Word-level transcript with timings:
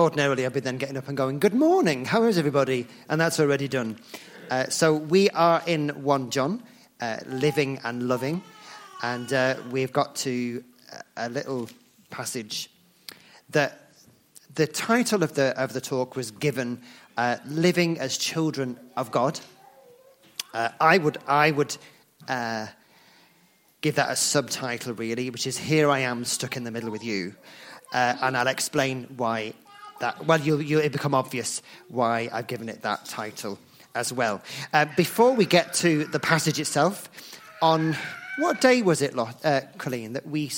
Ordinarily, 0.00 0.46
I'd 0.46 0.54
be 0.54 0.60
then 0.60 0.78
getting 0.78 0.96
up 0.96 1.08
and 1.08 1.16
going, 1.16 1.38
Good 1.38 1.52
morning, 1.52 2.06
how 2.06 2.22
is 2.22 2.38
everybody? 2.38 2.86
And 3.10 3.20
that's 3.20 3.38
already 3.38 3.68
done. 3.68 3.98
Uh, 4.50 4.64
so 4.70 4.94
we 4.94 5.28
are 5.28 5.62
in 5.66 5.90
1 5.90 6.30
John, 6.30 6.62
uh, 7.02 7.18
living 7.26 7.78
and 7.84 8.08
loving. 8.08 8.42
And 9.02 9.30
uh, 9.30 9.56
we've 9.70 9.92
got 9.92 10.16
to 10.16 10.64
a 11.18 11.28
little 11.28 11.68
passage 12.08 12.70
that 13.50 13.90
the 14.54 14.66
title 14.66 15.22
of 15.22 15.34
the, 15.34 15.48
of 15.62 15.74
the 15.74 15.82
talk 15.82 16.16
was 16.16 16.30
given 16.30 16.80
uh, 17.18 17.36
Living 17.44 18.00
as 18.00 18.16
Children 18.16 18.80
of 18.96 19.10
God. 19.10 19.38
Uh, 20.54 20.70
I 20.80 20.96
would, 20.96 21.18
I 21.26 21.50
would 21.50 21.76
uh, 22.26 22.68
give 23.82 23.96
that 23.96 24.10
a 24.10 24.16
subtitle, 24.16 24.94
really, 24.94 25.28
which 25.28 25.46
is 25.46 25.58
Here 25.58 25.90
I 25.90 25.98
Am 25.98 26.24
Stuck 26.24 26.56
in 26.56 26.64
the 26.64 26.70
Middle 26.70 26.90
with 26.90 27.04
You. 27.04 27.34
and 27.92 28.34
I'll 28.34 28.46
explain 28.46 29.04
why 29.18 29.52
that, 30.00 30.26
well, 30.26 30.40
you'll, 30.40 30.60
you'll, 30.60 30.80
it'll 30.80 30.92
become 30.92 31.14
obvious 31.14 31.62
why 31.88 32.28
I've 32.32 32.46
given 32.46 32.68
it 32.68 32.82
that 32.82 33.04
title 33.06 33.58
as 33.94 34.12
well. 34.12 34.42
Uh, 34.72 34.86
before 34.96 35.32
we 35.32 35.46
get 35.46 35.74
to 35.74 36.04
the 36.04 36.20
passage 36.20 36.58
itself, 36.58 37.08
on 37.62 37.96
what 38.38 38.60
day 38.60 38.82
was 38.82 39.02
it, 39.02 39.16
uh, 39.16 39.60
Colleen, 39.78 40.14
that 40.14 40.26
we, 40.26 40.50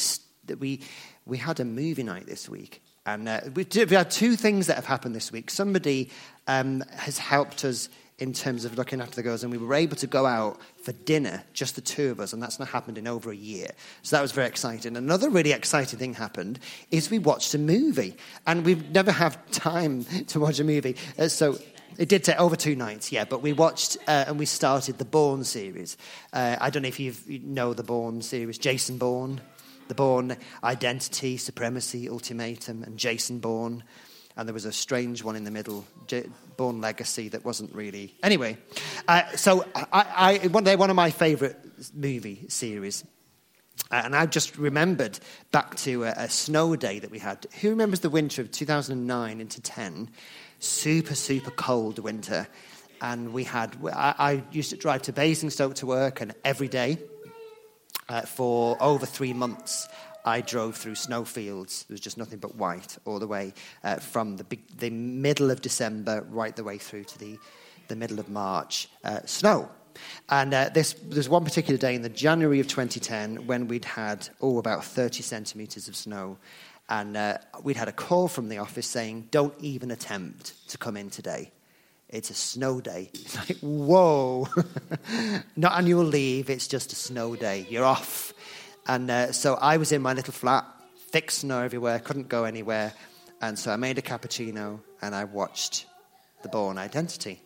that 0.47 0.59
we, 0.59 0.81
we 1.27 1.39
had 1.39 1.61
a 1.61 1.65
movie 1.65 2.03
night 2.03 2.27
this 2.27 2.49
week? 2.49 2.83
And 3.05 3.29
uh, 3.29 3.41
we, 3.55 3.65
did, 3.65 3.91
we, 3.91 3.97
had 3.97 4.11
two 4.11 4.37
things 4.37 4.69
that 4.69 4.77
have 4.77 4.87
happened 4.87 5.15
this 5.15 5.33
week. 5.33 5.51
Somebody 5.51 6.11
um, 6.47 6.85
has 6.97 7.19
helped 7.19 7.65
us 7.65 7.89
in 8.23 8.33
terms 8.33 8.65
of 8.65 8.79
looking 8.79 9.01
after 9.01 9.17
the 9.17 9.23
girls, 9.25 9.43
and 9.43 9.51
we 9.51 9.59
were 9.59 9.75
able 9.75 9.97
to 9.97 10.07
go 10.07 10.27
out 10.27 10.57
for 10.81 10.93
dinner, 10.93 11.43
just 11.55 11.75
the 11.75 11.81
two 11.81 12.13
of 12.13 12.21
us, 12.21 12.33
and 12.33 12.41
that's 12.41 12.61
not 12.61 12.69
happened 12.69 12.97
in 12.97 13.09
over 13.09 13.33
a 13.33 13.37
year. 13.37 13.73
So 14.03 14.15
that 14.15 14.23
was 14.23 14.31
very 14.31 14.47
exciting. 14.47 14.97
Another 14.97 15.29
really 15.29 15.51
exciting 15.51 15.99
thing 15.99 16.15
happened 16.15 16.61
is 16.93 17.11
we 17.11 17.19
watched 17.19 17.53
a 17.53 17.59
movie, 17.59 18.17
and 18.47 18.65
we 18.65 18.77
never 18.77 19.11
have 19.11 19.45
time 19.51 20.05
to 20.05 20.39
watch 20.39 20.61
a 20.61 20.65
movie. 20.65 20.95
Uh, 21.19 21.27
so 21.27 21.59
it 21.99 22.09
did 22.09 22.23
take 22.23 22.39
over 22.39 22.55
two 22.55 22.77
nights, 22.77 23.11
yeah, 23.11 23.25
but 23.25 23.43
we 23.43 23.53
watched 23.53 23.97
uh, 24.07 24.27
and 24.29 24.39
we 24.39 24.47
started 24.47 24.99
the 24.99 25.05
Bourne 25.05 25.43
series. 25.43 25.97
Uh, 26.33 26.57
I 26.61 26.71
don't 26.71 26.83
know 26.83 26.89
if 26.91 27.01
you 27.01 27.13
know 27.41 27.75
the 27.75 27.83
Bourne 27.83 28.23
series, 28.23 28.57
Jason 28.57 28.99
Bourne, 28.99 29.41
the 29.89 29.97
Bourne 29.97 30.37
Identity, 30.63 31.39
Supremacy, 31.39 32.09
Ultimatum, 32.09 32.85
and 32.85 32.97
Jason 32.97 33.41
Bourne 33.41 33.83
and 34.37 34.49
there 34.49 34.55
was 34.55 34.65
a 34.65 34.73
strange 34.73 35.23
one 35.23 35.37
in 35.37 35.45
the 35.45 35.51
middle, 35.51 35.85
Bourne 36.57 36.81
Legacy, 36.81 37.29
that 37.31 37.45
wasn't 37.45 37.75
really. 37.75 38.15
Anyway, 38.23 38.59
uh, 39.09 39.23
so 39.37 39.65
I, 39.75 40.39
I, 40.43 40.49
they're 40.49 40.79
one 40.79 40.91
of 40.91 40.97
my 40.97 41.11
favourite 41.11 41.57
movie 41.95 42.47
series. 42.49 43.05
Uh, 43.91 44.03
and 44.05 44.17
I 44.17 44.27
just 44.27 44.57
remembered 44.59 45.19
back 45.51 45.77
to 45.77 46.05
a, 46.05 46.15
a, 46.17 46.29
snow 46.29 46.77
day 46.77 46.99
that 46.99 47.11
we 47.11 47.19
had. 47.19 47.47
Who 47.61 47.71
remembers 47.71 48.01
the 48.01 48.11
winter 48.11 48.41
of 48.41 48.51
2009 48.51 49.41
into 49.41 49.61
10? 49.61 50.11
Super, 50.61 51.15
super 51.15 51.51
cold 51.51 51.99
winter. 51.99 52.47
And 53.01 53.33
we 53.33 53.45
had, 53.45 53.77
I, 53.93 54.15
I 54.19 54.43
used 54.53 54.71
to 54.71 54.77
drive 54.77 55.03
to 55.03 55.13
Basingstoke 55.13 55.75
to 55.77 55.87
work, 55.87 56.21
and 56.21 56.35
every 56.45 56.69
day 56.69 56.99
uh, 58.09 58.23
for 58.23 58.77
over 58.81 59.07
three 59.07 59.33
months, 59.33 59.89
I 60.25 60.41
drove 60.41 60.77
through 60.77 60.95
snowfields. 60.95 61.85
There 61.85 61.95
was 61.95 62.01
just 62.01 62.19
nothing 62.19 62.39
but 62.39 62.55
white 62.55 62.97
all 63.05 63.19
the 63.19 63.27
way 63.27 63.55
uh, 63.83 63.97
from 63.97 64.37
the, 64.37 64.45
big, 64.45 64.61
the 64.79 64.91
middle 64.91 65.51
of 65.51 65.61
December 65.61 66.27
right 66.31 66.55
the 66.55 66.65
way 66.65 66.79
through 66.79 67.05
to 67.05 67.19
the, 67.19 67.39
the 67.89 67.97
middle 67.97 68.19
of 68.19 68.29
March. 68.29 68.89
Uh, 69.05 69.21
snow. 69.25 69.69
And 70.29 70.55
uh, 70.55 70.71
this, 70.73 70.95
there's 71.03 71.29
one 71.29 71.45
particular 71.45 71.79
day 71.79 71.95
in 71.95 72.03
the 72.03 72.09
January 72.09 72.61
of 72.61 72.69
2010 72.69 73.47
when 73.47 73.69
we'd 73.69 73.85
had, 73.85 74.29
oh, 74.41 74.59
about 74.59 74.85
30 74.85 75.23
centimetres 75.23 75.89
of 75.89 75.97
snow. 75.97 76.39
And 76.89 77.17
uh, 77.17 77.39
we'd 77.63 77.77
had 77.77 77.89
a 77.89 77.93
call 77.93 78.29
from 78.29 78.49
the 78.49 78.59
office 78.59 78.87
saying, 78.87 79.29
don't 79.31 79.55
even 79.61 79.91
attempt 79.91 80.69
to 80.71 80.79
come 80.79 80.97
in 80.97 81.11
today. 81.11 81.53
It's 82.09 82.31
a 82.31 82.35
snow 82.35 82.81
day. 82.81 83.11
It's 83.15 83.37
like, 83.37 83.59
whoa. 83.61 84.47
Not 85.57 85.73
annual 85.73 86.05
leave, 86.05 86.51
it's 86.51 86.69
just 86.69 86.93
a 86.93 86.97
snow 86.97 87.37
day. 87.37 87.67
You're 87.69 87.85
off. 87.85 88.35
And 88.87 89.11
uh, 89.11 89.33
so 89.33 89.55
I 89.55 89.77
was 89.77 89.93
in 89.93 90.03
my 90.03 90.13
little 90.13 90.33
flat, 90.33 90.65
thick 91.11 91.31
snow 91.31 91.61
everywhere, 91.61 91.99
couldn't 91.99 92.29
go 92.29 92.45
anywhere. 92.45 92.93
And 93.41 93.59
so 93.59 93.73
I 93.73 93.77
made 93.77 93.99
a 93.99 94.03
cappuccino 94.03 94.81
and 95.01 95.15
I 95.15 95.25
watched 95.25 95.87
The 96.43 96.49
Bourne 96.49 96.79
Identity. 96.79 97.43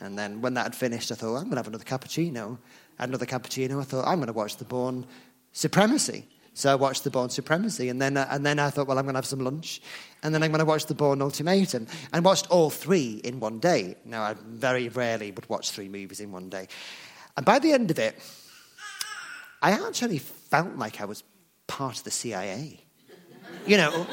And 0.00 0.18
then 0.18 0.40
when 0.40 0.54
that 0.54 0.64
had 0.64 0.74
finished, 0.74 1.12
I 1.12 1.14
thought, 1.14 1.36
I'm 1.36 1.44
going 1.44 1.52
to 1.52 1.56
have 1.56 1.68
another 1.68 1.84
cappuccino. 1.84 2.58
Had 2.98 3.08
another 3.08 3.26
cappuccino. 3.26 3.80
I 3.80 3.84
thought, 3.84 4.06
I'm 4.06 4.16
going 4.16 4.28
to 4.28 4.32
watch 4.32 4.56
The 4.56 4.64
Bourne 4.64 5.06
Supremacy. 5.52 6.26
So 6.54 6.70
I 6.70 6.74
watched 6.74 7.04
The 7.04 7.10
Bourne 7.10 7.30
Supremacy. 7.30 7.88
And 7.88 8.00
then, 8.00 8.16
uh, 8.16 8.26
and 8.30 8.44
then 8.44 8.58
I 8.58 8.70
thought, 8.70 8.86
well, 8.86 8.98
I'm 8.98 9.04
going 9.04 9.14
to 9.14 9.18
have 9.18 9.26
some 9.26 9.40
lunch. 9.40 9.80
And 10.22 10.34
then 10.34 10.42
I'm 10.42 10.50
going 10.50 10.60
to 10.60 10.64
watch 10.64 10.86
The 10.86 10.94
Bourne 10.94 11.20
Ultimatum. 11.20 11.86
And 12.12 12.24
watched 12.24 12.50
all 12.50 12.70
three 12.70 13.20
in 13.24 13.40
one 13.40 13.58
day. 13.58 13.96
Now, 14.04 14.22
I 14.22 14.34
very 14.46 14.88
rarely 14.88 15.30
would 15.30 15.48
watch 15.48 15.70
three 15.70 15.88
movies 15.88 16.20
in 16.20 16.32
one 16.32 16.48
day. 16.48 16.68
And 17.36 17.44
by 17.46 17.58
the 17.58 17.72
end 17.72 17.90
of 17.90 17.98
it, 17.98 18.18
I 19.62 19.72
actually 19.86 20.18
felt 20.18 20.76
like 20.76 21.00
I 21.00 21.04
was 21.04 21.22
part 21.68 21.98
of 21.98 22.04
the 22.04 22.10
CIA. 22.10 22.80
You 23.66 23.76
know, 23.76 24.06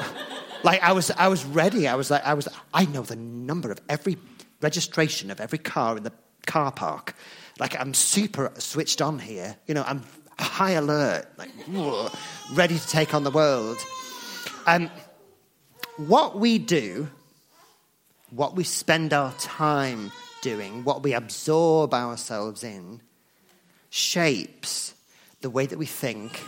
like 0.62 0.80
I 0.82 0.92
was, 0.92 1.10
I 1.10 1.28
was 1.28 1.44
ready. 1.44 1.88
I 1.88 1.96
was 1.96 2.10
like, 2.10 2.24
I 2.24 2.34
was, 2.34 2.48
I 2.72 2.84
know 2.86 3.02
the 3.02 3.16
number 3.16 3.72
of 3.72 3.80
every 3.88 4.16
registration 4.62 5.30
of 5.30 5.40
every 5.40 5.58
car 5.58 5.96
in 5.96 6.04
the 6.04 6.12
car 6.46 6.70
park. 6.70 7.16
Like 7.58 7.78
I'm 7.78 7.94
super 7.94 8.52
switched 8.58 9.02
on 9.02 9.18
here. 9.18 9.56
You 9.66 9.74
know, 9.74 9.84
I'm 9.86 10.04
high 10.38 10.72
alert, 10.72 11.26
like 11.36 11.50
ready 12.52 12.78
to 12.78 12.86
take 12.86 13.12
on 13.12 13.24
the 13.24 13.30
world. 13.30 13.78
Um, 14.66 14.88
what 15.96 16.38
we 16.38 16.58
do, 16.58 17.08
what 18.30 18.54
we 18.54 18.64
spend 18.64 19.12
our 19.12 19.32
time 19.34 20.12
doing, 20.42 20.84
what 20.84 21.02
we 21.02 21.12
absorb 21.12 21.92
ourselves 21.92 22.62
in, 22.62 23.02
shapes 23.90 24.94
the 25.40 25.50
way 25.50 25.66
that 25.66 25.78
we 25.78 25.86
think 25.86 26.42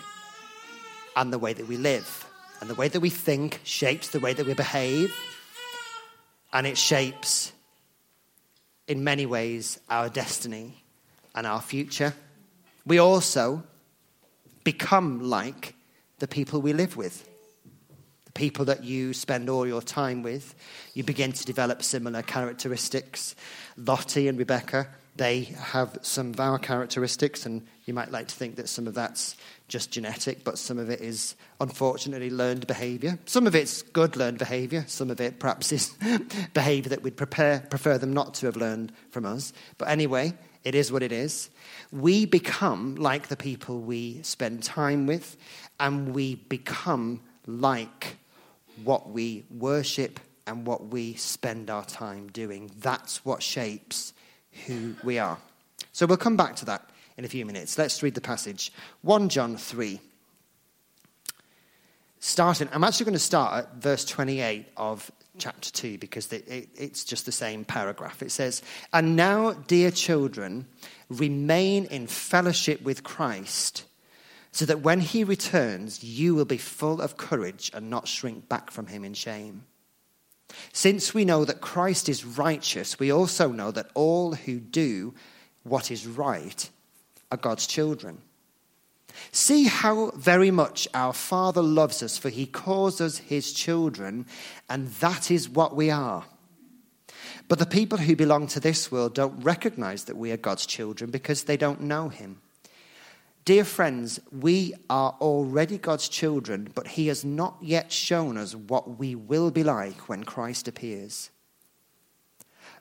and 1.17 1.33
the 1.33 1.39
way 1.39 1.53
that 1.53 1.67
we 1.67 1.77
live. 1.77 2.27
And 2.61 2.71
the 2.71 2.75
way 2.75 2.89
that 2.89 3.01
we 3.01 3.11
think 3.11 3.61
shapes 3.65 4.09
the 4.11 4.21
way 4.21 4.35
that 4.35 4.47
we 4.47 4.55
behave, 4.55 5.13
and 6.53 6.65
it 6.65 6.79
shapes, 6.79 7.53
in 8.87 9.03
many 9.03 9.27
ways, 9.27 9.81
our 9.91 10.09
destiny 10.09 10.85
and 11.35 11.45
our 11.45 11.61
future. 11.61 12.15
We 12.87 12.99
also 12.99 13.65
become 14.63 15.23
like 15.23 15.75
the 16.21 16.29
people 16.29 16.61
we 16.61 16.73
live 16.73 16.97
with. 16.97 17.29
The 18.27 18.33
people 18.33 18.65
that 18.67 18.85
you 18.85 19.13
spend 19.13 19.49
all 19.49 19.67
your 19.67 19.83
time 19.83 20.23
with, 20.23 20.55
you 20.95 21.03
begin 21.03 21.33
to 21.33 21.45
develop 21.45 21.83
similar 21.83 22.23
characteristics. 22.23 23.35
Lottie 23.77 24.29
and 24.29 24.39
Rebecca 24.39 24.89
they 25.17 25.43
have 25.43 25.99
some 26.03 26.35
our 26.39 26.59
characteristics, 26.59 27.45
and 27.45 27.67
you 27.85 27.93
might 27.93 28.11
like 28.11 28.29
to 28.29 28.35
think 28.35 28.57
that 28.57 28.69
some 28.69 28.87
of 28.87 28.95
that's 28.95 29.37
just 29.69 29.91
genetic, 29.91 30.43
but 30.43 30.59
some 30.59 30.79
of 30.79 30.89
it 30.89 31.01
is 31.01 31.37
unfortunately 31.61 32.31
learned 32.31 32.67
behavior. 32.67 33.19
Some 33.27 33.47
of 33.47 33.55
it's 33.55 33.83
good 33.83 34.17
learned 34.17 34.39
behavior, 34.39 34.85
some 34.87 35.11
of 35.11 35.21
it 35.21 35.39
perhaps 35.39 35.73
is 35.73 35.95
behavior 36.55 36.91
that 36.91 37.03
we'd 37.03 37.17
prepare, 37.17 37.61
prefer 37.69 37.99
them 37.99 38.13
not 38.13 38.35
to 38.35 38.47
have 38.47 38.57
learned 38.57 38.93
from 39.11 39.27
us. 39.27 39.53
But 39.77 39.89
anyway, 39.89 40.33
it 40.65 40.75
is 40.75 40.91
what 40.91 41.03
it 41.03 41.13
is. 41.13 41.51
We 41.91 42.25
become 42.25 42.95
like 42.95 43.29
the 43.29 43.37
people 43.37 43.81
we 43.81 44.23
spend 44.23 44.63
time 44.63 45.07
with, 45.07 45.37
and 45.79 46.15
we 46.15 46.37
become 46.37 47.21
like 47.47 48.17
what 48.83 49.11
we 49.11 49.45
worship 49.51 50.21
and 50.47 50.67
what 50.67 50.87
we 50.87 51.15
spend 51.15 51.69
our 51.69 51.85
time 51.85 52.29
doing. 52.29 52.71
That's 52.79 53.25
what 53.25 53.43
shapes 53.43 54.15
who 54.67 54.95
we 55.03 55.19
are. 55.19 55.39
So 55.93 56.07
we'll 56.07 56.17
come 56.17 56.37
back 56.37 56.57
to 56.57 56.65
that 56.67 56.89
in 57.17 57.25
a 57.25 57.29
few 57.29 57.45
minutes. 57.45 57.79
Let's 57.79 58.03
read 58.03 58.15
the 58.15 58.21
passage 58.21 58.73
1 59.03 59.29
John 59.29 59.57
3. 59.57 60.01
Starting, 62.21 62.69
I'm 62.73 62.85
actually 62.85 63.05
going 63.05 63.15
to 63.15 63.19
start 63.19 63.65
at 63.65 63.75
verse 63.75 64.05
28 64.05 64.67
of 64.77 65.11
chapter 65.39 65.71
2 65.73 65.99
because 65.99 66.33
it, 66.33 66.47
it, 66.47 66.69
it's 66.77 67.05
just 67.05 67.27
the 67.27 67.33
same 67.33 67.65
paragraph. 67.65 68.23
It 68.23 68.31
says, 68.31 68.63
And 68.93 69.17
now, 69.17 69.53
dear 69.53 69.91
children, 69.91 70.67
remain 71.09 71.87
in 71.87 72.07
fellowship 72.07 72.83
with 72.83 73.03
Christ, 73.03 73.85
so 74.53 74.65
that 74.67 74.83
when 74.83 75.01
he 75.01 75.25
returns, 75.25 76.05
you 76.05 76.35
will 76.35 76.45
be 76.45 76.59
full 76.59 77.01
of 77.01 77.17
courage 77.17 77.71
and 77.75 77.91
not 77.91 78.07
shrink 78.07 78.49
back 78.49 78.71
from 78.71 78.87
him 78.87 79.05
in 79.05 79.15
shame. 79.15 79.65
Since 80.73 81.15
we 81.15 81.25
know 81.25 81.45
that 81.45 81.61
Christ 81.61 82.09
is 82.09 82.25
righteous, 82.25 82.99
we 82.99 83.11
also 83.11 83.51
know 83.51 83.71
that 83.71 83.91
all 83.95 84.35
who 84.35 84.59
do 84.59 85.15
what 85.63 85.91
is 85.91 86.07
right 86.07 86.69
are 87.31 87.37
God's 87.39 87.67
children. 87.67 88.19
See 89.31 89.65
how 89.65 90.11
very 90.17 90.51
much 90.51 90.89
our 90.95 91.13
Father 91.13 91.63
loves 91.63 92.03
us, 92.03 92.19
for 92.19 92.29
he 92.29 92.47
calls 92.47 93.01
us 93.01 93.19
his 93.19 93.53
children, 93.53 94.27
and 94.69 94.89
that 94.89 95.31
is 95.31 95.49
what 95.49 95.77
we 95.77 95.91
are. 95.91 96.25
But 97.49 97.59
the 97.59 97.67
people 97.67 97.99
who 97.99 98.17
belong 98.17 98.47
to 98.49 98.61
this 98.61 98.91
world 98.91 99.15
don't 99.15 99.45
recognize 99.45 100.05
that 100.05 100.17
we 100.17 100.33
are 100.33 100.37
God's 100.37 100.67
children 100.67 101.11
because 101.11 101.45
they 101.45 101.57
don't 101.57 101.83
know 101.83 102.09
him. 102.09 102.41
Dear 103.45 103.65
friends, 103.65 104.21
we 104.31 104.73
are 104.89 105.17
already 105.21 105.77
God's 105.77 106.09
children, 106.09 106.69
but 106.77 106.87
He 106.87 107.09
has 107.09 107.25
not 107.25 107.57
yet 107.61 107.91
shown 107.91 108.39
us 108.39 108.55
what 108.55 108.99
we 109.01 109.17
will 109.17 109.51
be 109.51 109.65
like 109.65 110.09
when 110.09 110.23
Christ 110.23 110.69
appears. 110.69 111.31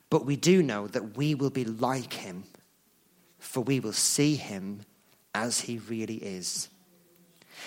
But 0.08 0.24
we 0.24 0.36
do 0.36 0.62
know 0.62 0.86
that 0.86 1.16
we 1.16 1.34
will 1.34 1.50
be 1.50 1.64
like 1.64 2.12
Him, 2.12 2.44
for 3.40 3.60
we 3.62 3.80
will 3.80 3.92
see 3.92 4.36
Him 4.36 4.82
as 5.34 5.62
He 5.62 5.78
really 5.78 6.16
is. 6.16 6.68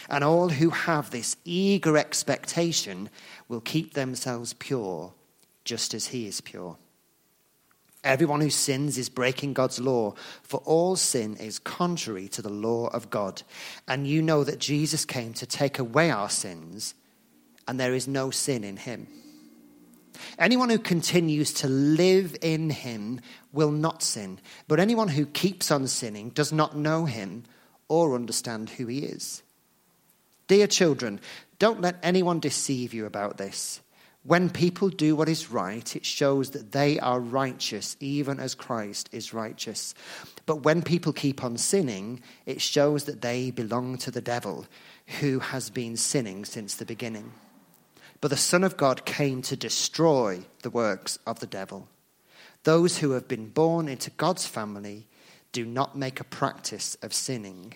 And 0.09 0.23
all 0.23 0.49
who 0.49 0.69
have 0.69 1.09
this 1.09 1.35
eager 1.43 1.97
expectation 1.97 3.09
will 3.49 3.61
keep 3.61 3.93
themselves 3.93 4.53
pure, 4.53 5.13
just 5.65 5.93
as 5.93 6.07
He 6.07 6.27
is 6.27 6.39
pure. 6.39 6.77
Everyone 8.05 8.39
who 8.39 8.51
sins 8.51 8.97
is 8.97 9.09
breaking 9.09 9.53
God's 9.53 9.79
law, 9.79 10.13
for 10.43 10.61
all 10.63 10.95
sin 10.95 11.35
is 11.37 11.59
contrary 11.59 12.27
to 12.29 12.41
the 12.41 12.49
law 12.49 12.87
of 12.87 13.09
God. 13.09 13.41
And 13.87 14.07
you 14.07 14.21
know 14.21 14.43
that 14.43 14.59
Jesus 14.59 15.05
came 15.05 15.33
to 15.33 15.45
take 15.45 15.79
away 15.79 16.11
our 16.11 16.29
sins, 16.29 16.93
and 17.67 17.79
there 17.79 17.95
is 17.95 18.07
no 18.07 18.29
sin 18.29 18.63
in 18.63 18.77
him. 18.77 19.07
Anyone 20.37 20.69
who 20.69 20.77
continues 20.77 21.51
to 21.55 21.67
live 21.67 22.37
in 22.41 22.69
him 22.69 23.21
will 23.51 23.71
not 23.71 24.03
sin, 24.03 24.39
but 24.67 24.79
anyone 24.79 25.09
who 25.09 25.25
keeps 25.25 25.71
on 25.71 25.87
sinning 25.87 26.29
does 26.29 26.53
not 26.53 26.77
know 26.77 27.05
him 27.05 27.43
or 27.87 28.15
understand 28.15 28.69
who 28.69 28.87
he 28.87 28.99
is. 28.99 29.41
Dear 30.47 30.67
children, 30.67 31.19
don't 31.57 31.81
let 31.81 31.97
anyone 32.03 32.39
deceive 32.39 32.93
you 32.93 33.05
about 33.05 33.37
this. 33.37 33.81
When 34.25 34.49
people 34.49 34.89
do 34.89 35.15
what 35.15 35.29
is 35.29 35.51
right, 35.51 35.95
it 35.95 36.03
shows 36.03 36.49
that 36.51 36.71
they 36.71 36.99
are 36.99 37.19
righteous, 37.19 37.95
even 37.99 38.39
as 38.39 38.55
Christ 38.55 39.07
is 39.11 39.35
righteous. 39.35 39.93
But 40.47 40.63
when 40.63 40.81
people 40.81 41.13
keep 41.13 41.43
on 41.43 41.57
sinning, 41.57 42.21
it 42.47 42.59
shows 42.59 43.03
that 43.03 43.21
they 43.21 43.51
belong 43.51 43.99
to 43.99 44.09
the 44.09 44.21
devil, 44.21 44.65
who 45.19 45.37
has 45.37 45.69
been 45.69 45.95
sinning 45.95 46.43
since 46.43 46.73
the 46.73 46.85
beginning. 46.85 47.33
But 48.19 48.29
the 48.29 48.37
Son 48.37 48.63
of 48.63 48.77
God 48.77 49.05
came 49.05 49.43
to 49.43 49.55
destroy 49.55 50.41
the 50.63 50.71
works 50.71 51.19
of 51.27 51.39
the 51.39 51.45
devil. 51.45 51.87
Those 52.63 52.97
who 52.97 53.11
have 53.11 53.27
been 53.27 53.49
born 53.49 53.87
into 53.87 54.09
God's 54.09 54.47
family 54.47 55.05
do 55.51 55.65
not 55.65 55.95
make 55.95 56.19
a 56.19 56.23
practice 56.23 56.97
of 57.03 57.13
sinning 57.13 57.75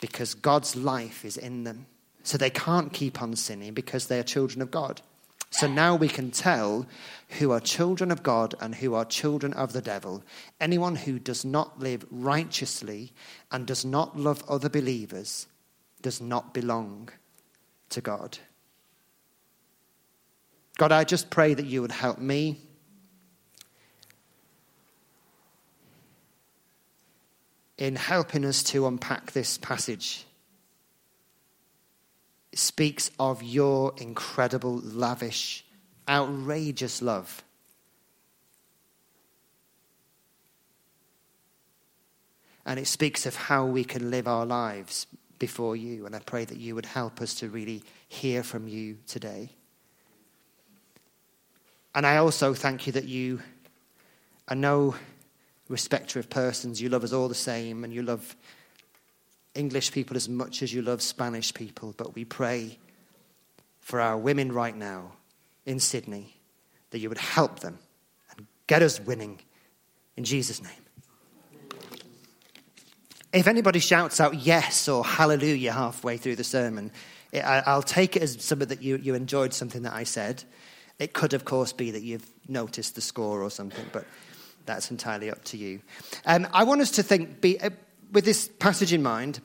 because 0.00 0.34
God's 0.34 0.76
life 0.76 1.24
is 1.24 1.36
in 1.36 1.64
them. 1.64 1.86
So 2.24 2.38
they 2.38 2.50
can't 2.50 2.92
keep 2.92 3.22
on 3.22 3.36
sinning 3.36 3.74
because 3.74 4.06
they 4.06 4.18
are 4.18 4.24
children 4.24 4.62
of 4.62 4.70
God. 4.70 5.02
So 5.50 5.68
now 5.68 5.94
we 5.94 6.08
can 6.08 6.32
tell 6.32 6.86
who 7.38 7.52
are 7.52 7.60
children 7.60 8.10
of 8.10 8.24
God 8.24 8.54
and 8.60 8.74
who 8.74 8.94
are 8.94 9.04
children 9.04 9.52
of 9.52 9.72
the 9.72 9.82
devil. 9.82 10.24
Anyone 10.60 10.96
who 10.96 11.20
does 11.20 11.44
not 11.44 11.78
live 11.78 12.04
righteously 12.10 13.12
and 13.52 13.66
does 13.66 13.84
not 13.84 14.18
love 14.18 14.42
other 14.48 14.68
believers 14.68 15.46
does 16.02 16.20
not 16.20 16.52
belong 16.52 17.10
to 17.90 18.00
God. 18.00 18.38
God, 20.76 20.90
I 20.90 21.04
just 21.04 21.30
pray 21.30 21.54
that 21.54 21.66
you 21.66 21.82
would 21.82 21.92
help 21.92 22.18
me. 22.18 22.58
In 27.76 27.96
helping 27.96 28.44
us 28.44 28.62
to 28.64 28.86
unpack 28.86 29.32
this 29.32 29.58
passage 29.58 30.26
speaks 32.58 33.10
of 33.18 33.42
your 33.42 33.92
incredible, 33.96 34.76
lavish, 34.76 35.64
outrageous 36.08 37.02
love. 37.02 37.42
And 42.66 42.78
it 42.78 42.86
speaks 42.86 43.26
of 43.26 43.36
how 43.36 43.66
we 43.66 43.84
can 43.84 44.10
live 44.10 44.26
our 44.26 44.46
lives 44.46 45.06
before 45.38 45.76
you. 45.76 46.06
And 46.06 46.16
I 46.16 46.20
pray 46.20 46.44
that 46.44 46.58
you 46.58 46.74
would 46.74 46.86
help 46.86 47.20
us 47.20 47.34
to 47.36 47.48
really 47.48 47.82
hear 48.08 48.42
from 48.42 48.68
you 48.68 48.98
today. 49.06 49.50
And 51.94 52.06
I 52.06 52.16
also 52.16 52.54
thank 52.54 52.86
you 52.86 52.92
that 52.94 53.04
you 53.04 53.40
are 54.48 54.56
no 54.56 54.94
respecter 55.68 56.18
of 56.18 56.28
persons. 56.28 56.80
You 56.80 56.88
love 56.88 57.04
us 57.04 57.12
all 57.12 57.28
the 57.28 57.34
same, 57.34 57.84
and 57.84 57.92
you 57.92 58.02
love 58.02 58.36
English 59.54 59.92
people 59.92 60.16
as 60.16 60.28
much 60.28 60.62
as 60.62 60.72
you 60.72 60.82
love 60.82 61.00
Spanish 61.02 61.54
people, 61.54 61.94
but 61.96 62.14
we 62.14 62.24
pray 62.24 62.78
for 63.80 64.00
our 64.00 64.16
women 64.16 64.50
right 64.52 64.76
now 64.76 65.12
in 65.66 65.78
Sydney 65.78 66.36
that 66.90 66.98
you 66.98 67.08
would 67.08 67.18
help 67.18 67.60
them 67.60 67.78
and 68.36 68.46
get 68.66 68.82
us 68.82 69.00
winning 69.00 69.40
in 70.16 70.24
Jesus' 70.24 70.62
name. 70.62 70.72
If 73.32 73.48
anybody 73.48 73.80
shouts 73.80 74.20
out 74.20 74.34
yes 74.34 74.88
or 74.88 75.04
hallelujah 75.04 75.72
halfway 75.72 76.16
through 76.16 76.36
the 76.36 76.44
sermon, 76.44 76.92
I'll 77.42 77.82
take 77.82 78.14
it 78.16 78.22
as 78.22 78.42
something 78.44 78.68
that 78.68 78.80
you, 78.80 79.14
enjoyed 79.14 79.52
something 79.52 79.82
that 79.82 79.92
I 79.92 80.04
said. 80.04 80.44
It 81.00 81.12
could, 81.12 81.34
of 81.34 81.44
course, 81.44 81.72
be 81.72 81.90
that 81.90 82.02
you've 82.02 82.28
noticed 82.48 82.94
the 82.94 83.00
score 83.00 83.42
or 83.42 83.50
something, 83.50 83.86
but 83.92 84.06
that's 84.66 84.90
entirely 84.92 85.30
up 85.30 85.42
to 85.46 85.56
you. 85.56 85.80
Um, 86.24 86.46
I 86.52 86.62
want 86.62 86.80
us 86.80 86.92
to 86.92 87.02
think, 87.02 87.40
be, 87.40 87.58
uh, 87.60 87.70
with 88.14 88.24
this 88.24 88.48
passage 88.60 88.92
in 88.92 89.02
mind, 89.02 89.40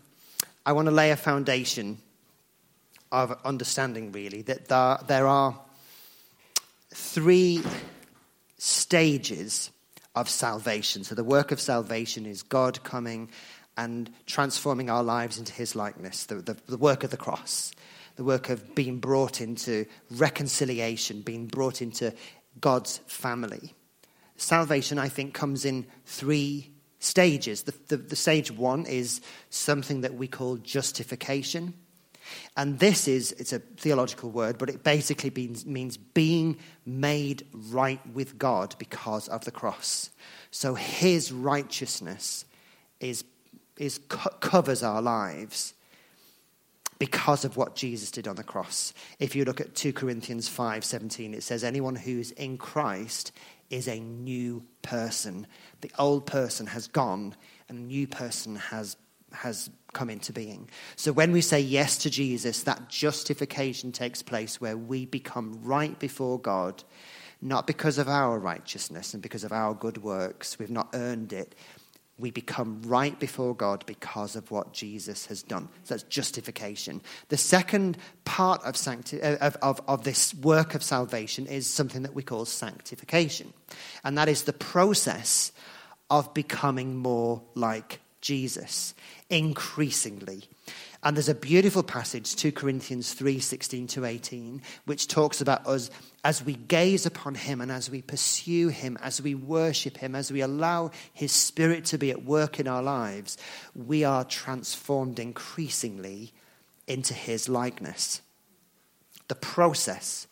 I 0.63 0.73
want 0.73 0.85
to 0.85 0.91
lay 0.91 1.09
a 1.09 1.17
foundation 1.17 1.97
of 3.11 3.35
understanding, 3.43 4.11
really, 4.11 4.43
that 4.43 4.67
there, 4.67 4.99
there 5.07 5.27
are 5.27 5.59
three 6.93 7.63
stages 8.59 9.71
of 10.15 10.29
salvation. 10.29 11.03
So, 11.03 11.15
the 11.15 11.23
work 11.23 11.51
of 11.51 11.59
salvation 11.59 12.27
is 12.27 12.43
God 12.43 12.83
coming 12.83 13.31
and 13.75 14.11
transforming 14.27 14.89
our 14.89 15.03
lives 15.03 15.39
into 15.39 15.53
his 15.53 15.75
likeness, 15.75 16.25
the, 16.25 16.35
the, 16.35 16.57
the, 16.67 16.77
work 16.77 17.03
of 17.03 17.09
the 17.09 17.17
cross, 17.17 17.71
the 18.17 18.23
work 18.23 18.49
of 18.49 18.75
being 18.75 18.99
brought 18.99 19.41
into 19.41 19.85
reconciliation, 20.11 21.21
being 21.21 21.47
brought 21.47 21.81
into 21.81 22.13
God's 22.61 22.99
family. 23.07 23.73
Salvation, 24.35 24.99
I 24.99 25.09
think, 25.09 25.33
comes 25.33 25.65
in 25.65 25.87
three 26.05 26.71
stages. 26.99 27.63
The, 27.63 27.73
the, 27.87 27.97
the, 27.97 28.15
stage 28.15 28.51
one 28.51 28.85
is 28.85 29.21
something 29.49 30.01
that 30.01 30.15
we 30.15 30.27
call 30.27 30.57
justification. 30.57 31.73
And 32.55 32.77
this 32.77 33.07
is, 33.07 33.31
it's 33.33 33.53
a 33.53 33.59
theological 33.59 34.29
word, 34.29 34.57
but 34.57 34.69
it 34.69 34.83
basically 34.83 35.31
means, 35.31 35.65
means 35.65 35.97
being 35.97 36.57
made 36.85 37.47
right 37.53 38.05
with 38.13 38.37
God 38.37 38.75
because 38.77 39.27
of 39.29 39.45
the 39.45 39.51
cross. 39.51 40.11
So 40.51 40.75
his 40.75 41.31
righteousness 41.31 42.45
is, 42.99 43.23
is 43.77 43.99
covers 44.07 44.83
our 44.83 45.01
lives 45.01 45.73
because 46.99 47.45
of 47.45 47.55
what 47.55 47.75
Jesus 47.75 48.11
did 48.11 48.27
on 48.27 48.35
the 48.35 48.43
cross. 48.43 48.93
If 49.19 49.35
you 49.35 49.45
look 49.45 49.61
at 49.61 49.73
2 49.73 49.93
Corinthians 49.93 50.49
5:17 50.49 51.33
it 51.33 51.43
says 51.43 51.63
anyone 51.63 51.95
who's 51.95 52.31
in 52.31 52.57
Christ 52.57 53.31
is 53.69 53.87
a 53.87 53.99
new 53.99 54.63
person. 54.81 55.47
The 55.81 55.91
old 55.97 56.25
person 56.25 56.67
has 56.67 56.87
gone 56.87 57.35
and 57.67 57.79
a 57.79 57.81
new 57.81 58.07
person 58.07 58.55
has, 58.55 58.97
has 59.31 59.69
come 59.93 60.09
into 60.09 60.33
being. 60.33 60.69
So 60.95 61.11
when 61.11 61.31
we 61.31 61.41
say 61.41 61.59
yes 61.59 61.97
to 61.99 62.09
Jesus, 62.09 62.63
that 62.63 62.89
justification 62.89 63.91
takes 63.91 64.21
place 64.21 64.59
where 64.59 64.77
we 64.77 65.05
become 65.05 65.59
right 65.63 65.97
before 65.99 66.39
God, 66.39 66.83
not 67.41 67.67
because 67.67 67.97
of 67.97 68.07
our 68.07 68.37
righteousness 68.39 69.13
and 69.13 69.23
because 69.23 69.43
of 69.43 69.51
our 69.51 69.73
good 69.73 69.99
works. 70.03 70.59
We've 70.59 70.69
not 70.69 70.89
earned 70.93 71.33
it, 71.33 71.55
we 72.19 72.31
become 72.31 72.81
right 72.85 73.17
before 73.19 73.55
God 73.55 73.83
because 73.85 74.35
of 74.35 74.51
what 74.51 74.73
Jesus 74.73 75.25
has 75.27 75.41
done. 75.41 75.69
So 75.83 75.93
that's 75.93 76.03
justification. 76.03 77.01
The 77.29 77.37
second 77.37 77.97
part 78.25 78.63
of, 78.63 78.75
sancti- 78.75 79.21
uh, 79.21 79.37
of, 79.37 79.57
of, 79.61 79.81
of, 79.87 80.03
this 80.03 80.33
work 80.33 80.75
of 80.75 80.83
salvation 80.83 81.47
is 81.47 81.67
something 81.67 82.03
that 82.03 82.13
we 82.13 82.23
call 82.23 82.45
sanctification. 82.45 83.53
And 84.03 84.17
that 84.17 84.27
is 84.27 84.43
the 84.43 84.53
process 84.53 85.51
of 86.09 86.33
becoming 86.33 86.97
more 86.97 87.41
like 87.55 87.99
Jesus, 88.21 88.93
increasingly. 89.29 90.43
And 91.01 91.15
there's 91.15 91.29
a 91.29 91.35
beautiful 91.35 91.83
passage, 91.83 92.35
2 92.35 92.51
Corinthians 92.51 93.13
3 93.13 93.39
16 93.39 93.87
to 93.87 94.05
18, 94.05 94.61
which 94.85 95.07
talks 95.07 95.39
about 95.39 95.65
us 95.65 95.89
as 96.25 96.43
we 96.43 96.53
gaze 96.53 97.05
upon 97.05 97.35
him 97.35 97.61
and 97.61 97.71
as 97.71 97.89
we 97.89 98.01
pursue 98.01 98.67
him, 98.67 98.97
as 99.01 99.21
we 99.21 99.33
worship 99.33 99.97
him, 99.97 100.13
as 100.13 100.31
we 100.31 100.41
allow 100.41 100.91
his 101.13 101.31
spirit 101.31 101.85
to 101.85 101.97
be 101.97 102.11
at 102.11 102.25
work 102.25 102.59
in 102.59 102.67
our 102.67 102.83
lives, 102.83 103.37
we 103.73 104.03
are 104.03 104.25
transformed 104.25 105.19
increasingly 105.19 106.33
into 106.87 107.13
his 107.13 107.47
likeness. 107.47 108.21
The 109.29 109.35
process 109.35 110.27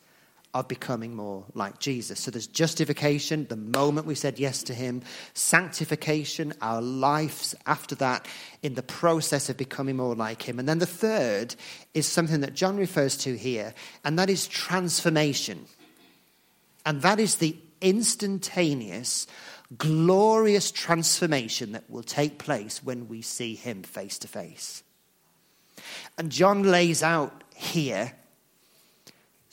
of 0.54 0.68
becoming 0.68 1.16
more 1.16 1.46
like 1.54 1.80
Jesus. 1.80 2.20
So 2.20 2.32
there's 2.32 2.48
justification, 2.48 3.46
the 3.48 3.56
moment 3.56 4.08
we 4.08 4.16
said 4.16 4.39
yes 4.39 4.63
to 4.63 4.74
Him, 4.74 5.04
sanctification, 5.34 6.54
our 6.62 6.82
lives 6.82 7.54
after 7.66 7.96
that, 7.96 8.27
in 8.63 8.74
the 8.74 8.84
process 8.84 9.50
of 9.50 9.58
becoming 9.58 9.98
more 9.98 10.16
like 10.16 10.42
Him. 10.42 10.60
And 10.60 10.68
then 10.68 10.80
the 10.80 10.86
third 10.86 11.56
is 11.94 12.08
something 12.08 12.42
that 12.42 12.54
John 12.54 12.77
refers 12.77 13.18
to 13.18 13.38
here, 13.38 13.74
and 14.04 14.18
that 14.18 14.30
is 14.30 14.48
transformation. 14.48 15.66
And 16.86 17.01
that 17.01 17.20
is 17.20 17.36
the 17.36 17.58
instantaneous, 17.82 19.27
glorious 19.77 20.72
transformation 20.72 21.74
that 21.74 21.89
will 21.89 22.04
take 22.04 22.38
place 22.38 22.84
when 22.84 23.08
we 23.08 23.22
see 23.22 23.56
him 23.56 23.84
face 23.84 24.18
to 24.20 24.27
face. 24.27 24.84
And 26.18 26.32
John 26.32 26.63
lays 26.63 27.04
out 27.04 27.44
here 27.56 28.13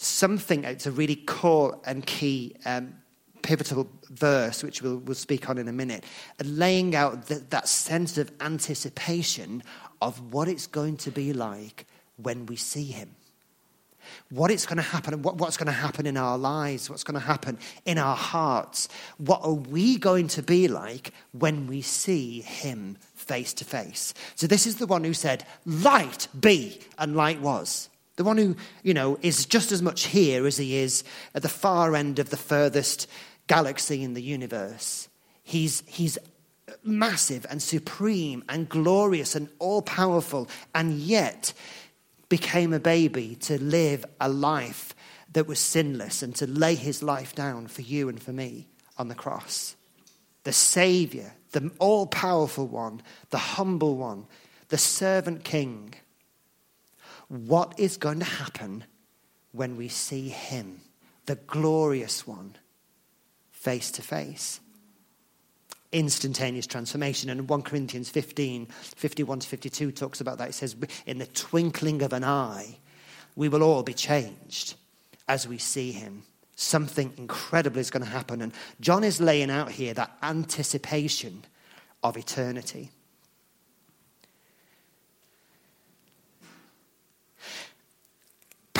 something, 0.06 0.64
it's 0.64 0.86
a 0.86 0.92
really 0.92 1.16
core 1.16 1.78
and 1.84 2.06
key 2.06 2.54
um, 2.64 2.94
pivotal 3.42 3.88
verse, 4.10 4.62
which 4.64 4.82
we'll, 4.82 4.96
we'll 4.98 5.14
speak 5.14 5.48
on 5.48 5.58
in 5.58 5.68
a 5.68 5.72
minute, 5.72 6.04
laying 6.42 6.96
out 6.96 7.26
the, 7.26 7.36
that 7.50 7.68
sense 7.68 8.18
of 8.18 8.32
anticipation 8.40 9.62
of 10.00 10.32
what 10.32 10.48
it's 10.48 10.66
going 10.66 10.96
to 10.96 11.10
be 11.10 11.32
like 11.32 11.86
when 12.16 12.46
we 12.46 12.56
see 12.56 12.84
him. 12.84 13.14
What 14.30 14.50
it's 14.50 14.66
going 14.66 14.76
to 14.76 14.82
happen, 14.82 15.22
what, 15.22 15.36
what's 15.36 15.56
going 15.56 15.66
to 15.66 15.72
happen 15.72 16.06
in 16.06 16.16
our 16.16 16.36
lives, 16.36 16.90
what's 16.90 17.04
going 17.04 17.18
to 17.18 17.26
happen 17.26 17.58
in 17.84 17.98
our 17.98 18.16
hearts. 18.16 18.88
What 19.18 19.40
are 19.42 19.52
we 19.52 19.98
going 19.98 20.28
to 20.28 20.42
be 20.42 20.68
like 20.68 21.12
when 21.32 21.66
we 21.66 21.80
see 21.80 22.40
him 22.42 22.98
face 23.14 23.54
to 23.54 23.64
face? 23.64 24.12
So, 24.34 24.46
this 24.46 24.66
is 24.66 24.76
the 24.76 24.86
one 24.86 25.04
who 25.04 25.14
said, 25.14 25.46
Light 25.64 26.28
be, 26.38 26.80
and 26.98 27.16
light 27.16 27.40
was. 27.40 27.88
The 28.16 28.24
one 28.24 28.38
who, 28.38 28.56
you 28.82 28.94
know, 28.94 29.18
is 29.22 29.46
just 29.46 29.72
as 29.72 29.82
much 29.82 30.04
here 30.04 30.46
as 30.46 30.56
he 30.56 30.76
is 30.76 31.04
at 31.34 31.42
the 31.42 31.48
far 31.48 31.96
end 31.96 32.18
of 32.18 32.30
the 32.30 32.36
furthest 32.36 33.08
galaxy 33.46 34.02
in 34.02 34.14
the 34.14 34.22
universe. 34.22 35.08
He's, 35.42 35.82
he's 35.86 36.18
massive 36.82 37.46
and 37.50 37.62
supreme 37.62 38.44
and 38.48 38.68
glorious 38.68 39.34
and 39.34 39.48
all 39.58 39.82
powerful, 39.82 40.48
and 40.74 40.98
yet 40.98 41.52
became 42.28 42.72
a 42.72 42.80
baby 42.80 43.36
to 43.36 43.62
live 43.62 44.04
a 44.20 44.28
life 44.28 44.94
that 45.32 45.46
was 45.46 45.58
sinless 45.58 46.22
and 46.22 46.34
to 46.36 46.46
lay 46.46 46.74
his 46.74 47.02
life 47.02 47.34
down 47.34 47.66
for 47.66 47.82
you 47.82 48.08
and 48.08 48.22
for 48.22 48.32
me 48.32 48.68
on 48.96 49.08
the 49.08 49.14
cross. 49.14 49.76
The 50.44 50.52
Savior, 50.52 51.34
the 51.52 51.70
all 51.78 52.06
powerful 52.06 52.66
one, 52.66 53.02
the 53.30 53.38
humble 53.38 53.96
one, 53.96 54.26
the 54.68 54.78
servant 54.78 55.44
king. 55.44 55.94
What 57.28 57.78
is 57.78 57.96
going 57.96 58.18
to 58.20 58.24
happen 58.24 58.84
when 59.52 59.76
we 59.76 59.88
see 59.88 60.28
him, 60.28 60.80
the 61.26 61.36
glorious 61.36 62.26
one? 62.26 62.56
face 63.64 63.90
to 63.92 64.02
face. 64.02 64.60
Instantaneous 65.90 66.66
transformation. 66.66 67.30
And 67.30 67.48
1 67.48 67.62
Corinthians 67.62 68.10
15, 68.10 68.66
51 68.66 69.38
to 69.40 69.48
52 69.48 69.90
talks 69.90 70.20
about 70.20 70.36
that. 70.36 70.50
It 70.50 70.54
says, 70.54 70.76
In 71.06 71.16
the 71.16 71.26
twinkling 71.26 72.02
of 72.02 72.12
an 72.12 72.24
eye, 72.24 72.76
we 73.36 73.48
will 73.48 73.62
all 73.62 73.82
be 73.82 73.94
changed 73.94 74.74
as 75.28 75.48
we 75.48 75.56
see 75.56 75.92
him. 75.92 76.24
Something 76.56 77.14
incredible 77.16 77.78
is 77.78 77.90
going 77.90 78.04
to 78.04 78.10
happen. 78.10 78.42
And 78.42 78.52
John 78.80 79.02
is 79.02 79.18
laying 79.18 79.50
out 79.50 79.70
here 79.70 79.94
that 79.94 80.14
anticipation 80.22 81.44
of 82.02 82.18
eternity. 82.18 82.90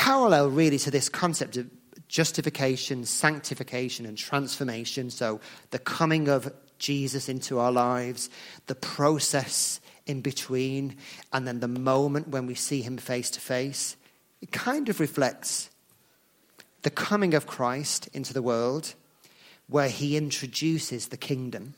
Parallel, 0.04 0.50
really, 0.50 0.76
to 0.80 0.90
this 0.90 1.08
concept 1.08 1.56
of 1.56 1.66
justification, 2.08 3.06
sanctification, 3.06 4.04
and 4.04 4.18
transformation. 4.18 5.08
So, 5.08 5.40
the 5.70 5.78
coming 5.78 6.28
of 6.28 6.52
Jesus 6.76 7.30
into 7.30 7.58
our 7.58 7.72
lives, 7.72 8.28
the 8.66 8.74
process 8.74 9.80
in 10.04 10.20
between, 10.20 10.98
and 11.32 11.48
then 11.48 11.60
the 11.60 11.68
moment 11.68 12.28
when 12.28 12.44
we 12.44 12.54
see 12.54 12.82
him 12.82 12.98
face 12.98 13.30
to 13.30 13.40
face. 13.40 13.96
It 14.42 14.52
kind 14.52 14.90
of 14.90 15.00
reflects 15.00 15.70
the 16.82 16.90
coming 16.90 17.32
of 17.32 17.46
Christ 17.46 18.10
into 18.12 18.34
the 18.34 18.42
world, 18.42 18.92
where 19.68 19.88
he 19.88 20.18
introduces 20.18 21.08
the 21.08 21.16
kingdom. 21.16 21.72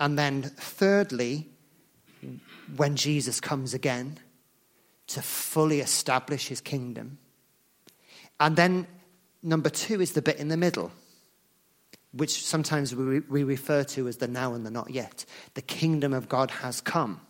And 0.00 0.18
then, 0.18 0.42
thirdly, 0.42 1.46
when 2.74 2.96
Jesus 2.96 3.38
comes 3.38 3.74
again 3.74 4.18
to 5.08 5.22
fully 5.22 5.80
establish 5.80 6.48
his 6.48 6.60
kingdom 6.60 7.18
and 8.40 8.56
then 8.56 8.86
number 9.42 9.70
two 9.70 10.00
is 10.00 10.12
the 10.12 10.22
bit 10.22 10.36
in 10.36 10.48
the 10.48 10.56
middle, 10.56 10.92
which 12.12 12.44
sometimes 12.44 12.94
we, 12.94 13.20
we 13.20 13.42
refer 13.42 13.84
to 13.84 14.08
as 14.08 14.18
the 14.18 14.28
now 14.28 14.54
and 14.54 14.64
the 14.64 14.70
not 14.70 14.90
yet. 14.90 15.24
The 15.54 15.62
kingdom 15.62 16.12
of 16.12 16.28
God 16.28 16.50
has 16.50 16.80
come. 16.80 17.20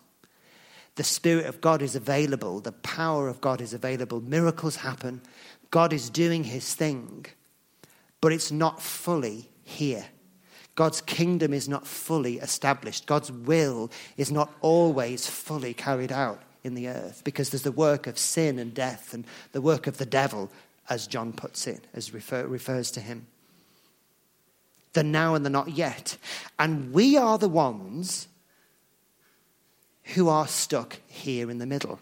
The 0.97 1.05
Spirit 1.05 1.47
of 1.47 1.61
God 1.61 1.81
is 1.81 1.95
available. 1.95 2.61
The 2.61 2.73
power 2.73 3.29
of 3.29 3.41
God 3.41 3.61
is 3.61 3.73
available. 3.73 4.21
Miracles 4.21 4.77
happen. 4.77 5.23
God 5.71 5.93
is 5.93 6.11
doing 6.11 6.45
his 6.45 6.75
thing, 6.75 7.27
but 8.21 8.33
it's 8.33 8.51
not 8.51 8.83
fully 8.83 9.49
here. 9.63 10.07
God's 10.75 11.01
kingdom 11.01 11.53
is 11.53 11.69
not 11.69 11.87
fully 11.87 12.39
established. 12.39 13.07
God's 13.07 13.31
will 13.31 13.91
is 14.17 14.31
not 14.31 14.53
always 14.61 15.27
fully 15.27 15.75
carried 15.75 16.13
out 16.13 16.43
in 16.65 16.75
the 16.75 16.89
earth 16.89 17.23
because 17.25 17.51
there's 17.51 17.63
the 17.63 17.73
work 17.73 18.07
of 18.07 18.19
sin 18.19 18.59
and 18.59 18.75
death 18.75 19.15
and 19.15 19.25
the 19.53 19.61
work 19.61 19.87
of 19.87 19.99
the 19.99 20.07
devil 20.07 20.51
as 20.89 21.07
John 21.07 21.33
puts 21.33 21.67
it, 21.67 21.85
as 21.93 22.15
refer, 22.15 22.47
refers 22.47 22.91
to 22.93 23.01
him. 23.01 23.27
The 24.95 25.03
now 25.03 25.35
and 25.35 25.45
the 25.45 25.51
not 25.51 25.71
yet. 25.71 26.17
And 26.59 26.93
we 26.93 27.17
are 27.17 27.39
the 27.39 27.49
ones 27.49 28.29
who 30.15 30.29
are 30.29 30.49
stuck 30.49 30.99
here 31.07 31.51
in 31.51 31.59
the 31.59 31.67
middle. 31.67 32.01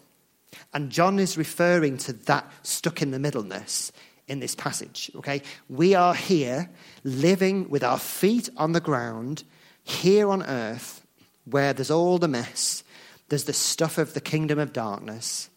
And 0.73 0.91
John 0.91 1.19
is 1.19 1.37
referring 1.37 1.99
to 1.99 2.13
that 2.13 2.51
stuck 2.63 3.03
in 3.03 3.11
the 3.11 3.19
middleness 3.19 3.93
in 4.29 4.41
this 4.41 4.55
passage, 4.55 5.11
okay? 5.17 5.43
We 5.69 5.95
are 5.95 6.15
here 6.15 6.71
living 7.05 7.69
with 7.69 7.85
our 7.85 7.99
feet 7.99 8.49
on 8.57 8.73
the 8.73 8.81
ground 8.81 9.45
here 9.83 10.31
on 10.31 10.43
earth 10.43 11.05
where 11.45 11.73
there's 11.73 11.93
all 11.93 12.19
the 12.19 12.29
mess, 12.29 12.83
there's 13.29 13.45
the 13.45 13.53
stuff 13.53 13.99
of 13.99 14.15
the 14.15 14.21
kingdom 14.21 14.59
of 14.59 14.73
darkness, 14.73 15.51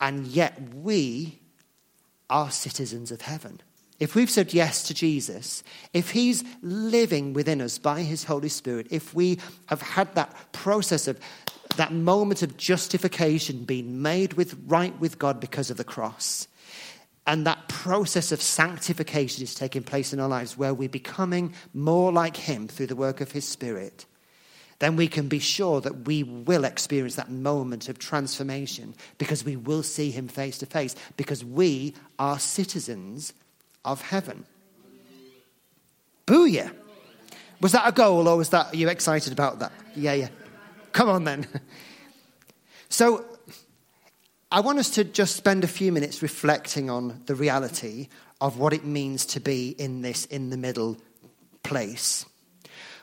and 0.00 0.26
yet 0.26 0.74
we 0.74 1.38
are 2.28 2.50
citizens 2.50 3.10
of 3.10 3.22
heaven. 3.22 3.60
If 4.00 4.14
we've 4.16 4.30
said 4.30 4.52
yes 4.52 4.82
to 4.84 4.94
Jesus, 4.94 5.62
if 5.92 6.10
He's 6.10 6.42
living 6.60 7.34
within 7.34 7.60
us 7.60 7.78
by 7.78 8.00
His 8.02 8.24
Holy 8.24 8.48
Spirit, 8.48 8.88
if 8.90 9.14
we 9.14 9.38
have 9.66 9.80
had 9.80 10.14
that 10.16 10.34
process 10.52 11.06
of 11.06 11.20
that 11.76 11.92
moment 11.92 12.42
of 12.42 12.56
justification 12.56 13.64
being 13.64 14.02
made 14.02 14.34
with 14.34 14.60
right 14.66 14.98
with 15.00 15.18
God 15.18 15.40
because 15.40 15.70
of 15.70 15.76
the 15.76 15.84
cross, 15.84 16.48
and 17.26 17.46
that 17.46 17.68
process 17.68 18.32
of 18.32 18.42
sanctification 18.42 19.44
is 19.44 19.54
taking 19.54 19.84
place 19.84 20.12
in 20.12 20.18
our 20.18 20.28
lives 20.28 20.58
where 20.58 20.74
we're 20.74 20.88
becoming 20.88 21.54
more 21.72 22.10
like 22.10 22.36
Him 22.36 22.66
through 22.66 22.88
the 22.88 22.96
work 22.96 23.20
of 23.20 23.30
His 23.30 23.46
Spirit, 23.46 24.06
then 24.82 24.96
we 24.96 25.06
can 25.06 25.28
be 25.28 25.38
sure 25.38 25.80
that 25.80 26.08
we 26.08 26.24
will 26.24 26.64
experience 26.64 27.14
that 27.14 27.30
moment 27.30 27.88
of 27.88 28.00
transformation 28.00 28.96
because 29.16 29.44
we 29.44 29.54
will 29.54 29.84
see 29.84 30.10
him 30.10 30.26
face 30.26 30.58
to 30.58 30.66
face 30.66 30.96
because 31.16 31.44
we 31.44 31.94
are 32.18 32.36
citizens 32.40 33.32
of 33.84 34.02
heaven. 34.02 34.44
Booyah! 36.26 36.74
Was 37.60 37.70
that 37.70 37.86
a 37.86 37.92
goal 37.92 38.26
or 38.26 38.36
was 38.36 38.48
that, 38.48 38.74
are 38.74 38.76
you 38.76 38.88
excited 38.88 39.32
about 39.32 39.60
that? 39.60 39.70
Yeah, 39.94 40.14
yeah. 40.14 40.28
Come 40.90 41.08
on 41.08 41.24
then. 41.24 41.46
So, 42.88 43.24
I 44.50 44.60
want 44.60 44.78
us 44.78 44.90
to 44.90 45.04
just 45.04 45.34
spend 45.34 45.64
a 45.64 45.66
few 45.66 45.92
minutes 45.92 46.20
reflecting 46.20 46.90
on 46.90 47.22
the 47.24 47.34
reality 47.34 48.08
of 48.38 48.58
what 48.58 48.74
it 48.74 48.84
means 48.84 49.24
to 49.26 49.40
be 49.40 49.70
in 49.70 50.02
this 50.02 50.26
in 50.26 50.50
the 50.50 50.58
middle 50.58 50.98
place 51.62 52.26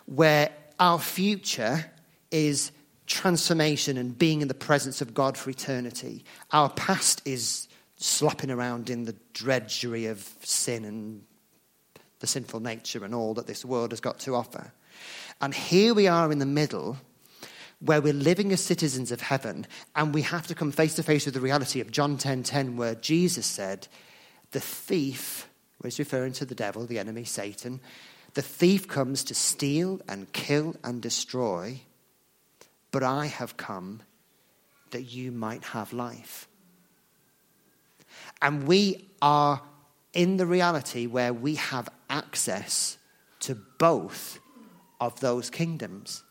where 0.06 0.52
our 0.80 1.00
future 1.00 1.86
is 2.32 2.72
transformation 3.06 3.98
and 3.98 4.18
being 4.18 4.42
in 4.42 4.48
the 4.48 4.54
presence 4.54 5.02
of 5.02 5.14
God 5.14 5.38
for 5.38 5.50
eternity. 5.50 6.24
Our 6.52 6.70
past 6.70 7.22
is 7.26 7.68
slopping 7.98 8.52
around 8.52 8.90
in 8.90 9.06
the 9.06 9.16
drudgery 9.34 10.06
of 10.06 10.30
sin 10.42 10.86
and 10.86 11.24
the 12.20 12.28
sinful 12.28 12.60
nature 12.60 13.04
and 13.04 13.16
all 13.16 13.34
that 13.34 13.48
this 13.48 13.66
world 13.66 13.92
has 13.92 14.00
got 14.00 14.20
to 14.20 14.36
offer. 14.36 14.72
And 15.42 15.54
here 15.54 15.94
we 15.94 16.08
are 16.08 16.32
in 16.32 16.40
the 16.40 16.46
middle 16.46 16.98
where 17.80 18.02
we're 18.02 18.14
living 18.14 18.52
as 18.52 18.62
citizens 18.62 19.12
of 19.12 19.22
heaven 19.22 19.66
and 19.96 20.14
we 20.14 20.22
have 20.22 20.48
to 20.48 20.56
come 20.56 20.72
face 20.72 20.96
to 20.96 21.04
face 21.04 21.26
with 21.26 21.34
the 21.34 21.42
reality 21.42 21.80
of 21.80 21.92
John 21.92 22.18
10:10 22.18 22.20
10, 22.20 22.44
10, 22.44 22.78
where 22.78 22.96
Jesus 22.96 23.46
said, 23.46 23.88
"The 24.52 24.60
thief, 24.60 25.48
was 25.82 26.00
referring 26.00 26.34
to 26.34 26.46
the 26.46 26.56
devil, 26.56 26.86
the 26.86 27.00
enemy 27.00 27.24
Satan, 27.24 27.80
the 28.34 28.42
thief 28.42 28.88
comes 28.88 29.24
to 29.26 29.34
steal 29.34 30.02
and 30.08 30.32
kill 30.34 30.76
and 30.84 31.02
destroy, 31.02 31.82
but 32.92 33.04
I 33.04 33.26
have 33.26 33.58
come 33.58 34.02
that 34.92 35.04
you 35.04 35.32
might 35.32 35.64
have 35.64 35.94
life. 35.94 36.48
And 38.42 38.68
we 38.68 39.10
are 39.22 39.62
in 40.14 40.38
the 40.38 40.46
reality 40.46 41.06
where 41.06 41.34
we 41.34 41.56
have 41.56 41.90
access 42.10 42.98
to 43.42 43.56
both 43.78 44.40
of 45.00 45.20
those 45.20 45.50
kingdoms. 45.50 46.24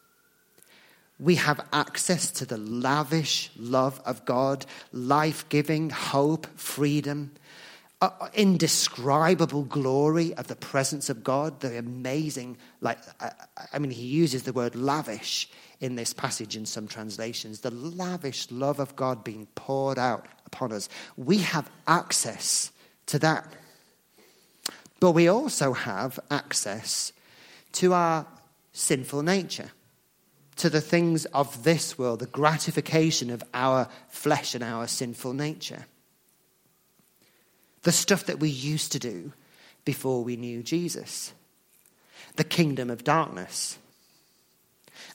We 1.21 1.37
have 1.37 1.67
access 1.73 2.31
to 2.33 2.47
the 2.47 2.59
lavish 2.59 3.51
love 3.57 4.01
of 4.05 4.25
God, 4.25 4.67
life 4.93 5.49
giving, 5.49 5.91
hope, 5.91 6.47
freedom, 6.59 7.33
indescribable 8.35 9.65
glory 9.65 10.33
of 10.35 10.47
the 10.47 10.57
presence 10.57 11.11
of 11.11 11.25
God, 11.25 11.61
the 11.61 11.79
amazing, 11.79 12.57
like, 12.81 12.99
I 13.73 13.79
mean, 13.79 13.91
he 13.91 14.07
uses 14.07 14.45
the 14.45 14.53
word 14.53 14.77
lavish 14.77 15.49
in 15.81 15.97
this 15.97 16.13
passage 16.13 16.57
in 16.57 16.65
some 16.65 16.87
translations, 16.87 17.61
the 17.61 17.71
lavish 17.71 18.51
love 18.51 18.79
of 18.79 18.95
God 18.95 19.25
being 19.25 19.47
poured 19.55 19.99
out 19.99 20.27
upon 20.47 20.73
us. 20.73 20.89
We 21.17 21.39
have 21.39 21.71
access 21.87 22.71
to 23.07 23.19
that. 23.19 23.53
But 25.01 25.13
we 25.13 25.29
also 25.29 25.73
have 25.73 26.19
access 26.31 27.13
to 27.73 27.95
our 27.95 28.27
sinful 28.73 29.23
nature, 29.23 29.71
to 30.57 30.71
the 30.71 30.81
things 30.81 31.25
of 31.27 31.65
this 31.65 31.99
world, 31.99 32.21
the 32.21 32.27
gratification 32.27 33.31
of 33.31 33.43
our 33.55 33.89
flesh 34.09 34.55
and 34.55 34.65
our 34.65 34.87
sinful 34.87 35.33
nature. 35.35 35.87
The 37.83 37.93
stuff 37.93 38.27
that 38.27 38.41
we 38.41 38.49
used 38.49 38.93
to 38.93 38.99
do 38.99 39.33
before 39.85 40.23
we 40.25 40.37
knew 40.37 40.63
Jesus, 40.63 41.33
the 42.37 42.45
kingdom 42.45 42.91
of 42.91 43.05
darkness. 43.05 43.79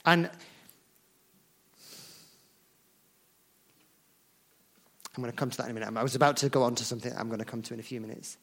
And 0.05 0.29
I'm 5.15 5.21
going 5.21 5.31
to 5.31 5.37
come 5.37 5.51
to 5.51 5.57
that 5.57 5.65
in 5.65 5.71
a 5.71 5.73
minute. 5.73 5.95
I 5.95 6.03
was 6.03 6.15
about 6.15 6.37
to 6.37 6.49
go 6.49 6.63
on 6.63 6.75
to 6.75 6.83
something 6.83 7.13
I'm 7.15 7.27
going 7.27 7.39
to 7.39 7.45
come 7.45 7.61
to 7.63 7.73
in 7.73 7.79
a 7.79 7.83
few 7.83 8.01
minutes. 8.01 8.37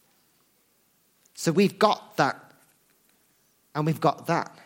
So 1.35 1.51
we've 1.51 1.79
got 1.79 2.17
that, 2.17 2.53
and 3.75 3.87
we've 3.87 4.01
got 4.01 4.27
that. 4.27 4.57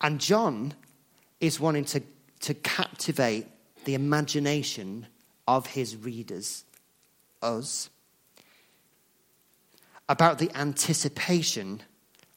And 0.00 0.20
John 0.20 0.74
is 1.40 1.60
wanting 1.60 1.84
to, 1.86 2.02
to 2.40 2.54
captivate 2.54 3.46
the 3.84 3.94
imagination 3.94 5.06
of 5.46 5.66
his 5.66 5.96
readers, 5.96 6.64
us, 7.42 7.88
about 10.10 10.40
the 10.40 10.50
anticipation 10.56 11.80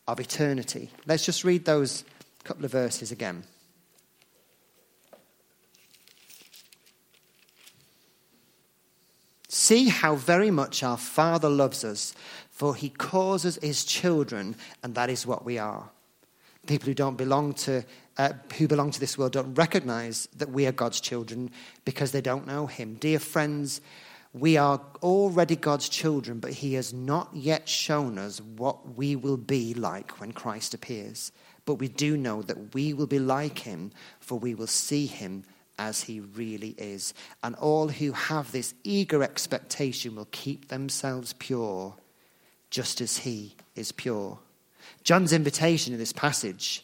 of 0.08 0.20
eternity. 0.20 0.92
Let's 1.08 1.26
just 1.26 1.44
read 1.44 1.66
those 1.66 2.06
couple 2.44 2.64
of 2.66 2.72
verses 2.72 3.12
again. 3.12 3.46
See 9.48 9.90
how 9.90 10.14
very 10.16 10.52
much 10.52 10.84
our 10.84 10.98
Father 10.98 11.50
loves 11.50 11.84
us, 11.84 12.14
for 12.52 12.76
he 12.76 12.90
calls 12.90 13.44
us 13.44 13.58
his 13.60 13.86
children, 13.86 14.56
and 14.84 14.94
that 14.94 15.10
is 15.10 15.26
what 15.26 15.44
we 15.44 15.58
are. 15.58 15.90
People 16.68 16.88
who 16.88 16.94
don't 16.94 17.18
belong 17.18 17.54
to, 17.54 17.84
uh, 18.20 18.34
who 18.56 18.68
belong 18.68 18.92
to 18.92 19.00
this 19.00 19.18
world 19.18 19.32
don't 19.32 19.56
recognize 19.56 20.28
that 20.38 20.52
we 20.52 20.68
are 20.68 20.72
God's 20.72 21.02
children 21.02 21.50
because 21.86 22.12
they 22.12 22.22
don't 22.22 22.46
know 22.46 22.68
him. 22.68 22.98
Dear 23.00 23.18
friends, 23.18 23.82
we 24.34 24.58
are 24.58 24.82
already 25.04 25.56
God's 25.56 25.88
children, 25.88 26.40
but 26.40 26.52
he 26.52 26.74
has 26.74 26.92
not 26.92 27.30
yet 27.34 27.70
shown 27.70 28.18
us 28.18 28.42
what 28.42 28.96
we 28.96 29.16
will 29.16 29.38
be 29.38 29.76
like 29.76 30.20
when 30.20 30.32
Christ 30.32 30.74
appears. 30.74 31.32
But 31.66 31.76
we 31.76 31.88
do 31.88 32.18
know 32.18 32.42
that 32.42 32.74
we 32.74 32.94
will 32.94 33.08
be 33.08 33.20
like 33.20 33.60
him, 33.60 33.92
for 34.20 34.40
we 34.40 34.56
will 34.56 34.68
see 34.68 35.06
him 35.06 35.44
as 35.78 36.02
he 36.02 36.20
really 36.20 36.76
is. 36.80 37.14
And 37.44 37.56
all 37.56 37.90
who 37.90 38.12
have 38.12 38.52
this 38.52 38.74
eager 38.84 39.22
expectation 39.22 40.16
will 40.16 40.28
keep 40.32 40.68
themselves 40.68 41.34
pure, 41.34 41.96
just 42.72 43.02
as 43.02 43.20
he 43.20 43.56
is 43.76 43.92
pure. 43.92 44.40
John's 45.04 45.32
invitation 45.32 45.94
in 45.94 46.00
this 46.00 46.14
passage 46.14 46.84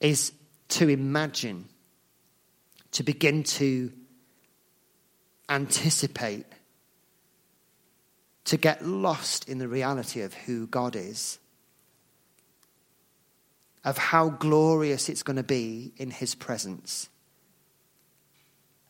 is 0.00 0.32
to 0.68 0.88
imagine, 0.88 1.68
to 2.92 3.02
begin 3.02 3.42
to 3.42 3.92
anticipate 5.48 6.46
to 8.46 8.56
get 8.56 8.84
lost 8.84 9.48
in 9.48 9.58
the 9.58 9.68
reality 9.68 10.22
of 10.22 10.32
who 10.32 10.66
God 10.68 10.96
is, 10.96 11.38
of 13.84 13.98
how 13.98 14.30
glorious 14.30 15.08
it's 15.08 15.22
going 15.22 15.36
to 15.36 15.42
be 15.42 15.92
in 15.96 16.10
His 16.10 16.34
presence, 16.34 17.08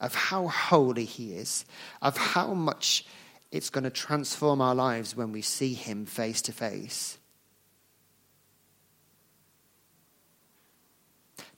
of 0.01 0.15
how 0.15 0.49
holy 0.49 1.07
He 1.07 1.35
is, 1.35 1.65
of 2.03 2.17
how 2.17 2.53
much 2.53 3.07
it's 3.51 3.71
going 3.71 3.85
to 3.85 3.91
transform 3.91 4.61
our 4.61 4.75
lives 4.75 5.17
when 5.17 5.33
we 5.33 5.43
see 5.43 5.73
Him 5.73 6.05
face 6.05 6.43
to 6.43 6.53
face. 6.53 7.19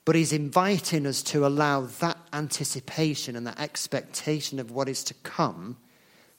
But 0.09 0.15
he's 0.15 0.33
inviting 0.33 1.05
us 1.05 1.21
to 1.21 1.45
allow 1.45 1.81
that 1.81 2.17
anticipation 2.33 3.35
and 3.35 3.45
that 3.45 3.59
expectation 3.59 4.59
of 4.59 4.71
what 4.71 4.89
is 4.89 5.03
to 5.03 5.13
come 5.13 5.77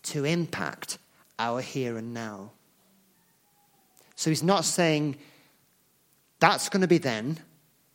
to 0.03 0.25
impact 0.25 0.99
our 1.39 1.61
here 1.61 1.97
and 1.97 2.13
now. 2.13 2.51
So 4.17 4.29
he's 4.29 4.43
not 4.43 4.65
saying 4.65 5.19
that's 6.41 6.69
going 6.69 6.81
to 6.81 6.89
be 6.89 6.99
then. 6.99 7.39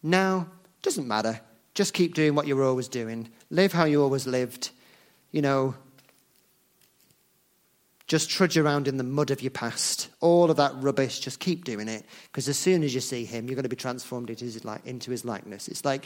Now, 0.01 0.47
doesn't 0.81 1.09
matter. 1.09 1.41
Just 1.73 1.93
keep 1.93 2.13
doing 2.13 2.35
what 2.35 2.47
you're 2.47 2.63
always 2.63 2.87
doing. 2.87 3.27
Live 3.49 3.73
how 3.73 3.83
you 3.83 4.01
always 4.01 4.25
lived. 4.25 4.69
You 5.33 5.41
know, 5.41 5.75
just 8.07 8.29
trudge 8.29 8.55
around 8.55 8.87
in 8.87 8.97
the 8.97 9.03
mud 9.03 9.31
of 9.31 9.41
your 9.41 9.49
past. 9.49 10.09
All 10.19 10.51
of 10.51 10.57
that 10.57 10.73
rubbish, 10.75 11.19
just 11.19 11.39
keep 11.39 11.63
doing 11.63 11.87
it. 11.87 12.05
Because 12.27 12.47
as 12.47 12.57
soon 12.57 12.83
as 12.83 12.93
you 12.93 13.01
see 13.01 13.25
him, 13.25 13.47
you're 13.47 13.55
going 13.55 13.63
to 13.63 13.69
be 13.69 13.75
transformed 13.75 14.29
into 14.29 14.45
his, 14.45 15.25
likeness. 15.25 15.67
It's 15.67 15.83
like, 15.83 16.05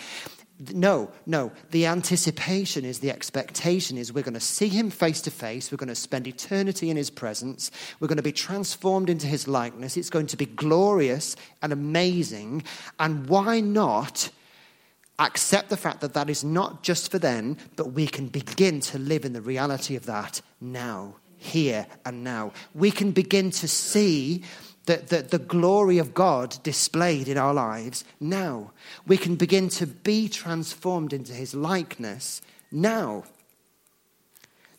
no, 0.73 1.12
no. 1.25 1.51
The 1.71 1.88
anticipation 1.88 2.85
is, 2.85 2.99
the 2.99 3.12
expectation 3.12 3.97
is 3.97 4.13
we're 4.13 4.23
going 4.23 4.33
to 4.33 4.39
see 4.39 4.69
him 4.69 4.89
face 4.89 5.19
to 5.21 5.31
face. 5.31 5.71
We're 5.71 5.77
going 5.77 5.89
to 5.89 5.95
spend 5.95 6.25
eternity 6.25 6.89
in 6.89 6.95
his 6.95 7.09
presence. 7.09 7.69
We're 7.99 8.07
going 8.07 8.17
to 8.17 8.23
be 8.23 8.31
transformed 8.31 9.09
into 9.09 9.27
his 9.27 9.45
likeness. 9.45 9.97
It's 9.97 10.09
going 10.09 10.27
to 10.27 10.38
be 10.38 10.45
glorious 10.45 11.35
and 11.62 11.73
amazing. 11.73 12.63
And 12.99 13.27
why 13.27 13.59
not? 13.59 14.29
accept 15.21 15.67
the 15.67 15.75
fact 15.75 15.99
that 15.99 16.13
that 16.13 16.29
is 16.29 16.45
not 16.45 16.81
just 16.81 17.12
for 17.12 17.19
then, 17.19 17.57
but 17.75 17.91
we 17.91 18.07
can 18.07 18.27
begin 18.27 18.79
to 18.79 18.97
live 18.97 19.25
in 19.25 19.33
the 19.33 19.41
reality 19.41 19.97
of 19.97 20.05
that 20.05 20.41
now 20.62 21.13
here 21.39 21.88
and 22.06 22.23
now. 22.23 22.54
We 22.75 22.91
can 22.91 23.12
begin 23.12 23.49
to 23.52 23.67
see 23.67 24.43
the, 24.86 24.97
the, 24.97 25.21
the, 25.21 25.39
glory 25.39 25.97
of 25.99 26.13
God 26.13 26.58
displayed 26.63 27.28
in 27.28 27.38
our 27.38 27.54
lives 27.54 28.04
now. 28.19 28.71
We 29.06 29.17
can 29.17 29.36
begin 29.36 29.69
to 29.69 29.86
be 29.86 30.28
transformed 30.28 31.13
into 31.13 31.34
his 31.34 31.54
likeness 31.54 32.41
now. 32.71 33.25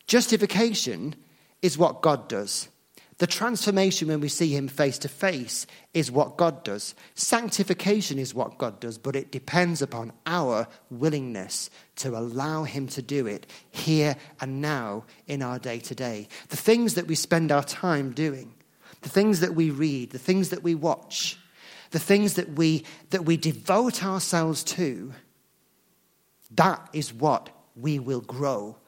Justification 0.07 1.15
is 1.63 1.79
what 1.79 2.03
God 2.03 2.29
does. 2.29 2.69
The 3.21 3.27
transformation 3.27 4.09
when 4.09 4.21
we 4.21 4.31
see 4.31 4.57
Him 4.57 4.67
face 4.67 4.97
to 5.01 5.09
face 5.09 5.67
is 5.93 6.11
what 6.11 6.39
God 6.39 6.65
does. 6.65 6.95
Sanctification 7.15 8.19
is 8.19 8.35
what 8.35 8.57
God 8.57 8.81
does, 8.81 8.97
but 8.97 9.15
it 9.15 9.31
depends 9.31 9.83
upon 9.83 10.15
our 10.25 10.67
willingness 10.89 11.69
to 11.97 12.17
allow 12.17 12.65
Him 12.65 12.87
to 12.89 13.03
do 13.03 13.27
it 13.27 13.47
here 13.71 14.17
and 14.41 14.63
now 14.63 15.05
in 15.27 15.43
our 15.43 15.59
day 15.59 15.81
to 15.81 15.95
day. 15.95 16.29
The 16.49 16.57
things 16.57 16.95
that 16.95 17.09
we 17.09 17.15
spend 17.15 17.53
our 17.53 17.63
time 17.63 18.13
doing, 18.13 18.55
the 19.03 19.11
things 19.11 19.41
that 19.41 19.55
we 19.55 19.69
read, 19.69 20.13
the 20.13 20.19
things 20.19 20.49
that 20.49 20.63
we 20.63 20.75
watch, 20.75 21.39
the 21.91 21.99
things 21.99 22.35
that 22.35 22.49
we, 22.55 22.85
that 23.11 23.27
we 23.27 23.37
devote 23.37 24.03
ourselves 24.03 24.65
to, 24.65 25.13
that 26.53 26.89
is 26.95 27.13
what 27.13 27.51
we 27.77 27.99
will 27.99 28.23
grow 28.23 28.79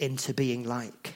into 0.00 0.34
being 0.34 0.64
like. 0.64 1.14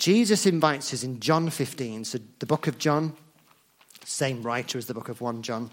Jesus 0.00 0.46
invites 0.46 0.94
us 0.94 1.04
in 1.04 1.20
John 1.20 1.50
15, 1.50 2.06
so 2.06 2.18
the 2.38 2.46
book 2.46 2.66
of 2.66 2.78
John, 2.78 3.12
same 4.02 4.42
writer 4.42 4.78
as 4.78 4.86
the 4.86 4.94
book 4.94 5.10
of 5.10 5.20
1 5.20 5.42
John. 5.42 5.70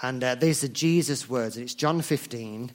And 0.00 0.22
uh, 0.22 0.36
these 0.36 0.62
are 0.62 0.68
Jesus' 0.68 1.28
words, 1.28 1.56
and 1.56 1.64
it's 1.64 1.74
John 1.74 2.00
15, 2.00 2.70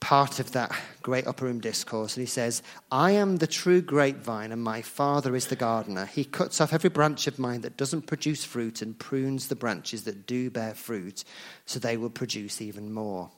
part 0.00 0.40
of 0.40 0.52
that 0.52 0.72
great 1.02 1.26
upper 1.26 1.44
room 1.44 1.60
discourse. 1.60 2.16
And 2.16 2.22
he 2.22 2.26
says, 2.26 2.62
I 2.90 3.10
am 3.10 3.36
the 3.36 3.46
true 3.46 3.82
grapevine, 3.82 4.50
and 4.50 4.62
my 4.62 4.80
Father 4.80 5.36
is 5.36 5.48
the 5.48 5.56
gardener. 5.56 6.06
He 6.06 6.24
cuts 6.24 6.58
off 6.62 6.72
every 6.72 6.88
branch 6.88 7.26
of 7.26 7.38
mine 7.38 7.60
that 7.60 7.76
doesn't 7.76 8.06
produce 8.06 8.46
fruit 8.46 8.80
and 8.80 8.98
prunes 8.98 9.48
the 9.48 9.56
branches 9.56 10.04
that 10.04 10.26
do 10.26 10.48
bear 10.48 10.74
fruit, 10.74 11.24
so 11.66 11.78
they 11.78 11.98
will 11.98 12.08
produce 12.08 12.62
even 12.62 12.94
more. 12.94 13.30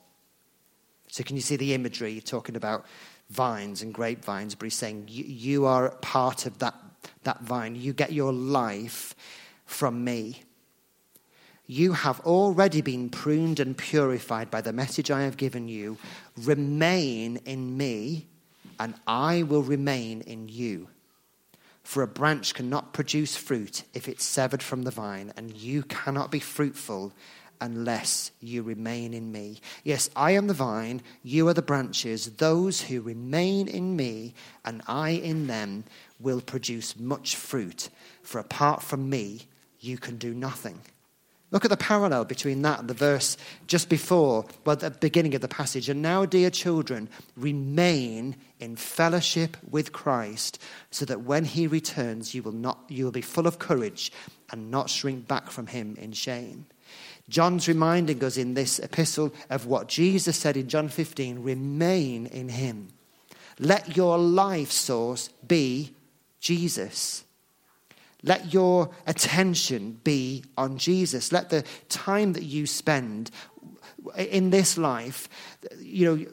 So, 1.09 1.25
can 1.25 1.35
you 1.35 1.41
see 1.41 1.57
the 1.57 1.73
imagery 1.73 2.13
you're 2.13 2.21
talking 2.21 2.55
about 2.55 2.85
vines 3.31 3.81
and 3.81 3.93
grapevines, 3.93 4.55
but 4.55 4.65
he's 4.65 4.75
saying 4.75 5.05
you, 5.07 5.23
you 5.23 5.65
are 5.65 5.89
part 6.01 6.45
of 6.45 6.59
that, 6.59 6.75
that 7.23 7.41
vine. 7.41 7.75
You 7.75 7.93
get 7.93 8.11
your 8.11 8.33
life 8.33 9.15
from 9.65 10.03
me. 10.03 10.43
You 11.65 11.93
have 11.93 12.19
already 12.21 12.81
been 12.81 13.09
pruned 13.09 13.61
and 13.61 13.77
purified 13.77 14.51
by 14.51 14.59
the 14.59 14.73
message 14.73 15.09
I 15.09 15.21
have 15.21 15.37
given 15.37 15.69
you. 15.69 15.97
Remain 16.37 17.37
in 17.45 17.77
me, 17.77 18.27
and 18.77 18.95
I 19.07 19.43
will 19.43 19.63
remain 19.63 20.21
in 20.21 20.49
you. 20.49 20.89
For 21.83 22.03
a 22.03 22.07
branch 22.07 22.53
cannot 22.53 22.93
produce 22.93 23.37
fruit 23.37 23.83
if 23.93 24.09
it's 24.09 24.25
severed 24.25 24.61
from 24.61 24.83
the 24.83 24.91
vine, 24.91 25.31
and 25.37 25.55
you 25.55 25.83
cannot 25.83 26.29
be 26.29 26.39
fruitful 26.39 27.13
unless 27.61 28.31
you 28.41 28.63
remain 28.63 29.13
in 29.13 29.31
me. 29.31 29.61
Yes, 29.83 30.09
I 30.15 30.31
am 30.31 30.47
the 30.47 30.53
vine, 30.53 31.01
you 31.23 31.47
are 31.47 31.53
the 31.53 31.61
branches. 31.61 32.25
Those 32.37 32.81
who 32.81 32.99
remain 32.99 33.67
in 33.67 33.95
me 33.95 34.33
and 34.65 34.81
I 34.87 35.11
in 35.11 35.47
them 35.47 35.85
will 36.19 36.41
produce 36.41 36.99
much 36.99 37.35
fruit, 37.35 37.89
for 38.23 38.39
apart 38.39 38.83
from 38.83 39.09
me, 39.09 39.41
you 39.79 39.97
can 39.97 40.17
do 40.17 40.33
nothing. 40.33 40.81
Look 41.51 41.65
at 41.65 41.71
the 41.71 41.77
parallel 41.77 42.23
between 42.23 42.61
that 42.61 42.79
and 42.79 42.89
the 42.89 42.93
verse 42.93 43.35
just 43.67 43.89
before, 43.89 44.45
well, 44.63 44.77
the 44.77 44.89
beginning 44.89 45.35
of 45.35 45.41
the 45.41 45.49
passage. 45.49 45.89
And 45.89 46.01
now, 46.01 46.25
dear 46.25 46.49
children, 46.49 47.09
remain 47.35 48.37
in 48.61 48.77
fellowship 48.77 49.57
with 49.69 49.91
Christ, 49.91 50.61
so 50.91 51.03
that 51.05 51.21
when 51.21 51.43
he 51.43 51.67
returns, 51.67 52.33
you 52.33 52.41
will, 52.41 52.53
not, 52.53 52.79
you 52.87 53.03
will 53.03 53.11
be 53.11 53.21
full 53.21 53.47
of 53.47 53.59
courage 53.59 54.13
and 54.49 54.71
not 54.71 54.89
shrink 54.89 55.27
back 55.27 55.51
from 55.51 55.67
him 55.67 55.97
in 55.99 56.13
shame. 56.13 56.67
John's 57.29 57.67
reminding 57.67 58.23
us 58.23 58.37
in 58.37 58.53
this 58.53 58.79
epistle 58.79 59.33
of 59.49 59.65
what 59.65 59.87
Jesus 59.87 60.37
said 60.37 60.57
in 60.57 60.67
John 60.67 60.89
15 60.89 61.43
remain 61.43 62.25
in 62.27 62.49
him. 62.49 62.89
Let 63.59 63.95
your 63.95 64.17
life 64.17 64.71
source 64.71 65.29
be 65.45 65.95
Jesus. 66.39 67.23
Let 68.23 68.53
your 68.53 68.89
attention 69.07 69.99
be 70.03 70.43
on 70.57 70.77
Jesus. 70.77 71.31
Let 71.31 71.49
the 71.49 71.63
time 71.89 72.33
that 72.33 72.43
you 72.43 72.67
spend 72.67 73.31
in 74.15 74.49
this 74.49 74.77
life, 74.77 75.29
you 75.79 76.05
know, 76.05 76.25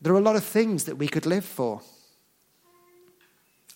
there 0.00 0.12
are 0.12 0.18
a 0.18 0.22
lot 0.22 0.36
of 0.36 0.44
things 0.44 0.84
that 0.84 0.96
we 0.96 1.08
could 1.08 1.26
live 1.26 1.44
for. 1.44 1.80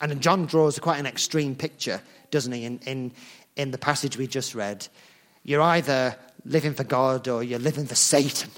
And 0.00 0.20
John 0.20 0.46
draws 0.46 0.78
quite 0.78 0.98
an 0.98 1.06
extreme 1.06 1.54
picture, 1.54 2.00
doesn't 2.30 2.52
he, 2.52 2.64
in, 2.64 2.78
in, 2.86 3.12
in 3.56 3.70
the 3.70 3.78
passage 3.78 4.16
we 4.16 4.26
just 4.26 4.54
read. 4.54 4.86
You're 5.42 5.62
either 5.62 6.16
living 6.44 6.74
for 6.74 6.84
God 6.84 7.28
or 7.28 7.42
you're 7.42 7.58
living 7.58 7.86
for 7.86 7.94
Satan. 7.94 8.50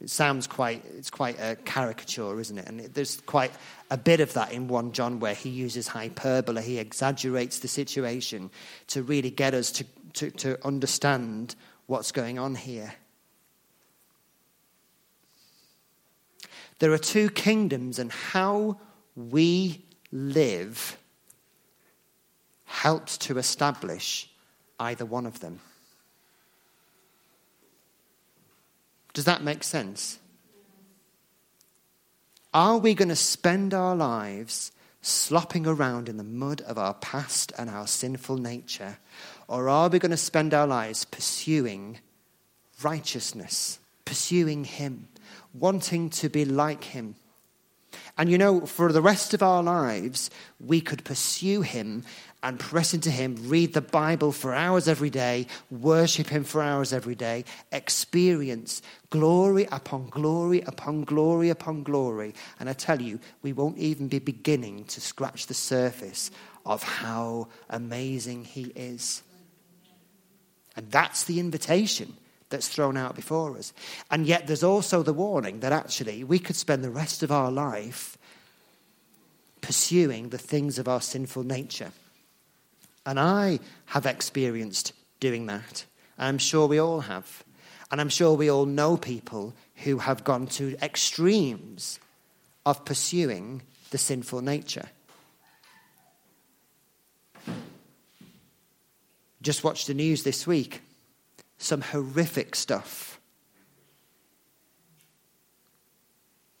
It 0.00 0.08
sounds 0.08 0.46
quite, 0.46 0.82
it's 0.96 1.10
quite 1.10 1.38
a 1.38 1.56
caricature, 1.56 2.40
isn't 2.40 2.56
it? 2.56 2.66
And 2.66 2.80
there's 2.80 3.20
quite 3.20 3.52
a 3.90 3.98
bit 3.98 4.20
of 4.20 4.32
that 4.32 4.52
in 4.52 4.66
1 4.66 4.92
John 4.92 5.20
where 5.20 5.34
he 5.34 5.50
uses 5.50 5.88
hyperbole. 5.88 6.62
He 6.62 6.78
exaggerates 6.78 7.58
the 7.58 7.68
situation 7.68 8.50
to 8.88 9.02
really 9.02 9.30
get 9.30 9.52
us 9.52 9.70
to, 9.72 9.84
to, 10.14 10.30
to 10.30 10.66
understand 10.66 11.54
what's 11.86 12.12
going 12.12 12.38
on 12.38 12.54
here. 12.54 12.94
There 16.78 16.92
are 16.92 16.98
two 16.98 17.28
kingdoms, 17.28 17.98
and 17.98 18.10
how 18.10 18.80
we 19.14 19.84
live 20.10 20.96
helps 22.64 23.18
to 23.18 23.36
establish 23.36 24.30
either 24.78 25.04
one 25.04 25.26
of 25.26 25.40
them. 25.40 25.60
Does 29.12 29.24
that 29.24 29.42
make 29.42 29.64
sense? 29.64 30.18
Are 32.52 32.78
we 32.78 32.94
going 32.94 33.08
to 33.08 33.16
spend 33.16 33.74
our 33.74 33.94
lives 33.94 34.72
slopping 35.02 35.66
around 35.66 36.08
in 36.08 36.16
the 36.16 36.24
mud 36.24 36.60
of 36.62 36.78
our 36.78 36.94
past 36.94 37.52
and 37.56 37.70
our 37.70 37.86
sinful 37.86 38.36
nature? 38.36 38.98
Or 39.48 39.68
are 39.68 39.88
we 39.88 39.98
going 39.98 40.10
to 40.10 40.16
spend 40.16 40.52
our 40.52 40.66
lives 40.66 41.04
pursuing 41.04 41.98
righteousness, 42.82 43.78
pursuing 44.04 44.64
Him, 44.64 45.08
wanting 45.54 46.10
to 46.10 46.28
be 46.28 46.44
like 46.44 46.84
Him? 46.84 47.14
And 48.18 48.30
you 48.30 48.38
know, 48.38 48.66
for 48.66 48.92
the 48.92 49.02
rest 49.02 49.32
of 49.32 49.42
our 49.42 49.62
lives, 49.62 50.30
we 50.58 50.80
could 50.80 51.04
pursue 51.04 51.62
Him 51.62 52.04
and 52.42 52.58
press 52.58 52.94
into 52.94 53.10
Him, 53.10 53.36
read 53.48 53.74
the 53.74 53.80
Bible 53.80 54.32
for 54.32 54.54
hours 54.54 54.88
every 54.88 55.10
day, 55.10 55.46
worship 55.70 56.28
Him 56.28 56.44
for 56.44 56.62
hours 56.62 56.92
every 56.92 57.14
day, 57.14 57.44
experience 57.70 58.82
glory 59.10 59.66
upon 59.70 60.08
glory 60.08 60.62
upon 60.62 61.04
glory 61.04 61.50
upon 61.50 61.82
glory. 61.82 62.34
And 62.58 62.68
I 62.68 62.72
tell 62.72 63.00
you, 63.00 63.20
we 63.42 63.52
won't 63.52 63.78
even 63.78 64.08
be 64.08 64.18
beginning 64.18 64.84
to 64.86 65.00
scratch 65.00 65.46
the 65.46 65.54
surface 65.54 66.30
of 66.64 66.82
how 66.82 67.48
amazing 67.68 68.44
He 68.44 68.72
is. 68.74 69.22
And 70.76 70.90
that's 70.90 71.24
the 71.24 71.40
invitation 71.40 72.16
that's 72.48 72.68
thrown 72.68 72.96
out 72.96 73.16
before 73.16 73.56
us. 73.56 73.72
And 74.10 74.26
yet, 74.26 74.46
there's 74.46 74.64
also 74.64 75.02
the 75.02 75.12
warning 75.12 75.60
that 75.60 75.72
actually 75.72 76.24
we 76.24 76.38
could 76.38 76.56
spend 76.56 76.82
the 76.82 76.90
rest 76.90 77.22
of 77.22 77.30
our 77.30 77.50
life 77.50 78.16
pursuing 79.60 80.30
the 80.30 80.38
things 80.38 80.78
of 80.78 80.88
our 80.88 81.00
sinful 81.00 81.44
nature. 81.44 81.92
And 83.10 83.18
I 83.18 83.58
have 83.86 84.06
experienced 84.06 84.92
doing 85.18 85.46
that. 85.46 85.84
I'm 86.16 86.38
sure 86.38 86.68
we 86.68 86.78
all 86.78 87.00
have. 87.00 87.42
And 87.90 88.00
I'm 88.00 88.08
sure 88.08 88.34
we 88.34 88.48
all 88.48 88.66
know 88.66 88.96
people 88.96 89.52
who 89.82 89.98
have 89.98 90.22
gone 90.22 90.46
to 90.46 90.76
extremes 90.80 91.98
of 92.64 92.84
pursuing 92.84 93.62
the 93.90 93.98
sinful 93.98 94.42
nature. 94.42 94.90
Just 99.42 99.64
watched 99.64 99.88
the 99.88 99.94
news 99.94 100.22
this 100.22 100.46
week. 100.46 100.80
Some 101.58 101.80
horrific 101.80 102.54
stuff. 102.54 103.18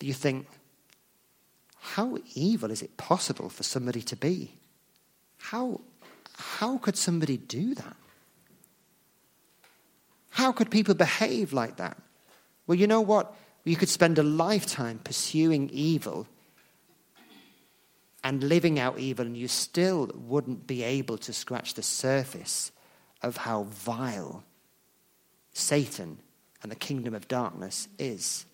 You 0.00 0.14
think, 0.14 0.48
how 1.78 2.18
evil 2.34 2.72
is 2.72 2.82
it 2.82 2.96
possible 2.96 3.50
for 3.50 3.62
somebody 3.62 4.02
to 4.02 4.16
be? 4.16 4.50
How 5.38 5.82
how 6.40 6.78
could 6.78 6.96
somebody 6.96 7.36
do 7.36 7.74
that? 7.74 7.96
How 10.30 10.52
could 10.52 10.70
people 10.70 10.94
behave 10.94 11.52
like 11.52 11.76
that? 11.76 11.96
Well, 12.66 12.78
you 12.78 12.86
know 12.86 13.00
what? 13.00 13.34
You 13.64 13.76
could 13.76 13.88
spend 13.88 14.18
a 14.18 14.22
lifetime 14.22 15.00
pursuing 15.02 15.68
evil 15.70 16.26
and 18.22 18.44
living 18.44 18.78
out 18.78 18.98
evil, 18.98 19.26
and 19.26 19.36
you 19.36 19.48
still 19.48 20.10
wouldn't 20.14 20.66
be 20.66 20.82
able 20.82 21.18
to 21.18 21.32
scratch 21.32 21.74
the 21.74 21.82
surface 21.82 22.70
of 23.22 23.38
how 23.38 23.64
vile 23.64 24.44
Satan 25.52 26.18
and 26.62 26.70
the 26.70 26.76
kingdom 26.76 27.14
of 27.14 27.28
darkness 27.28 27.88
is. 27.98 28.44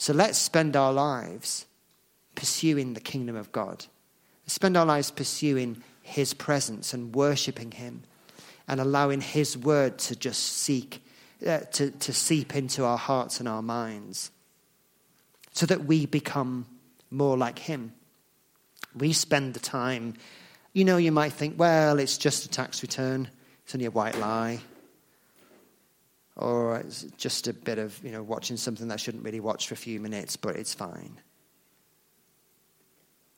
So 0.00 0.14
let's 0.14 0.38
spend 0.38 0.76
our 0.76 0.94
lives 0.94 1.66
pursuing 2.34 2.94
the 2.94 3.02
kingdom 3.02 3.36
of 3.36 3.52
God. 3.52 3.84
Spend 4.46 4.74
our 4.78 4.86
lives 4.86 5.10
pursuing 5.10 5.82
his 6.00 6.32
presence 6.32 6.94
and 6.94 7.14
worshiping 7.14 7.72
him 7.72 8.04
and 8.66 8.80
allowing 8.80 9.20
his 9.20 9.58
word 9.58 9.98
to 9.98 10.16
just 10.16 10.42
seek, 10.42 11.04
uh, 11.46 11.58
to, 11.72 11.90
to 11.90 12.14
seep 12.14 12.56
into 12.56 12.82
our 12.82 12.96
hearts 12.96 13.40
and 13.40 13.48
our 13.48 13.60
minds 13.60 14.30
so 15.52 15.66
that 15.66 15.84
we 15.84 16.06
become 16.06 16.64
more 17.10 17.36
like 17.36 17.58
him. 17.58 17.92
We 18.96 19.12
spend 19.12 19.52
the 19.52 19.60
time, 19.60 20.14
you 20.72 20.86
know, 20.86 20.96
you 20.96 21.12
might 21.12 21.34
think, 21.34 21.58
well, 21.58 21.98
it's 21.98 22.16
just 22.16 22.46
a 22.46 22.48
tax 22.48 22.80
return, 22.80 23.28
it's 23.64 23.74
only 23.74 23.84
a 23.84 23.90
white 23.90 24.18
lie 24.18 24.60
or 26.40 26.78
it's 26.78 27.02
just 27.18 27.46
a 27.48 27.52
bit 27.52 27.78
of 27.78 28.02
you 28.02 28.10
know 28.10 28.22
watching 28.22 28.56
something 28.56 28.88
that 28.88 28.94
I 28.94 28.96
shouldn't 28.96 29.24
really 29.24 29.40
watch 29.40 29.68
for 29.68 29.74
a 29.74 29.76
few 29.76 30.00
minutes, 30.00 30.36
but 30.36 30.56
it's 30.56 30.74
fine. 30.74 31.20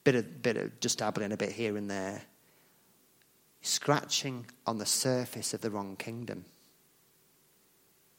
Bit 0.05 0.15
of 0.15 0.43
bit 0.43 0.57
of 0.57 0.81
just 0.81 0.99
dabbling 0.99 1.33
a 1.33 1.37
bit 1.37 1.53
here 1.53 1.77
and 1.77 1.91
there, 1.91 2.23
scratching 3.61 4.47
on 4.67 4.79
the 4.79 4.87
surface 4.87 5.53
of 5.53 5.61
the 5.61 5.71
wrong 5.71 5.97
kingdom. 5.97 6.45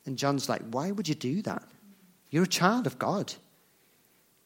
And 0.06 0.18
John's 0.18 0.50
like, 0.50 0.62
why 0.70 0.92
would 0.92 1.08
you 1.08 1.16
do 1.16 1.42
that? 1.44 1.64
You're 2.30 2.44
a 2.44 2.48
child 2.48 2.86
of 2.86 3.00
God. 3.00 3.34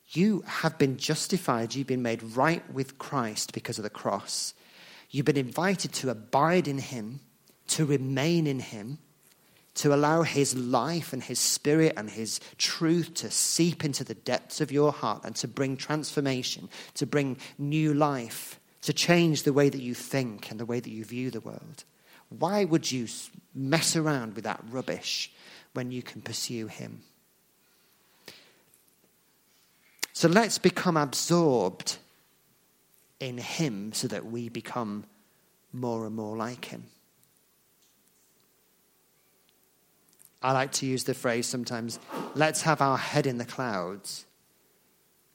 You 0.09 0.43
have 0.45 0.77
been 0.77 0.97
justified. 0.97 1.73
You've 1.73 1.87
been 1.87 2.03
made 2.03 2.21
right 2.21 2.63
with 2.71 2.99
Christ 2.99 3.53
because 3.53 3.79
of 3.79 3.83
the 3.83 3.89
cross. 3.89 4.53
You've 5.09 5.25
been 5.25 5.35
invited 5.35 5.93
to 5.93 6.11
abide 6.11 6.67
in 6.67 6.77
Him, 6.77 7.21
to 7.69 7.85
remain 7.85 8.45
in 8.45 8.59
Him 8.59 8.99
to 9.77 9.93
allow 9.93 10.23
His 10.23 10.55
life 10.55 11.13
and 11.13 11.23
His 11.23 11.39
Spirit 11.39 11.93
and 11.97 12.09
His 12.09 12.39
truth 12.57 13.13
to 13.15 13.31
seep 13.31 13.85
into 13.85 14.03
the 14.03 14.15
depths 14.15 14.59
of 14.59 14.71
your 14.71 14.91
heart 14.91 15.23
and 15.23 15.35
to 15.37 15.47
bring 15.47 15.77
transformation, 15.77 16.69
to 16.95 17.05
bring 17.05 17.37
new 17.57 17.93
life, 17.93 18.59
to 18.81 18.93
change 18.93 19.43
the 19.43 19.53
way 19.53 19.69
that 19.69 19.81
you 19.81 19.93
think 19.93 20.49
and 20.49 20.59
the 20.59 20.65
way 20.65 20.79
that 20.79 20.89
you 20.89 21.05
view 21.05 21.29
the 21.29 21.41
world. 21.41 21.83
Why 22.29 22.65
would 22.65 22.91
you 22.91 23.07
mess 23.53 23.95
around 23.95 24.35
with 24.35 24.43
that 24.43 24.63
rubbish 24.69 25.31
when 25.73 25.91
you 25.91 26.01
can 26.01 26.21
pursue 26.21 26.67
Him? 26.67 27.01
So 30.13 30.27
let's 30.27 30.57
become 30.57 30.97
absorbed 30.97 31.97
in 33.19 33.37
Him 33.37 33.93
so 33.93 34.07
that 34.07 34.25
we 34.25 34.49
become 34.49 35.05
more 35.71 36.07
and 36.07 36.15
more 36.15 36.35
like 36.35 36.65
Him. 36.65 36.85
I 40.41 40.51
like 40.51 40.71
to 40.73 40.85
use 40.85 41.03
the 41.03 41.13
phrase 41.13 41.47
sometimes 41.47 41.99
let's 42.35 42.61
have 42.61 42.81
our 42.81 42.97
head 42.97 43.25
in 43.25 43.37
the 43.37 43.45
clouds 43.45 44.25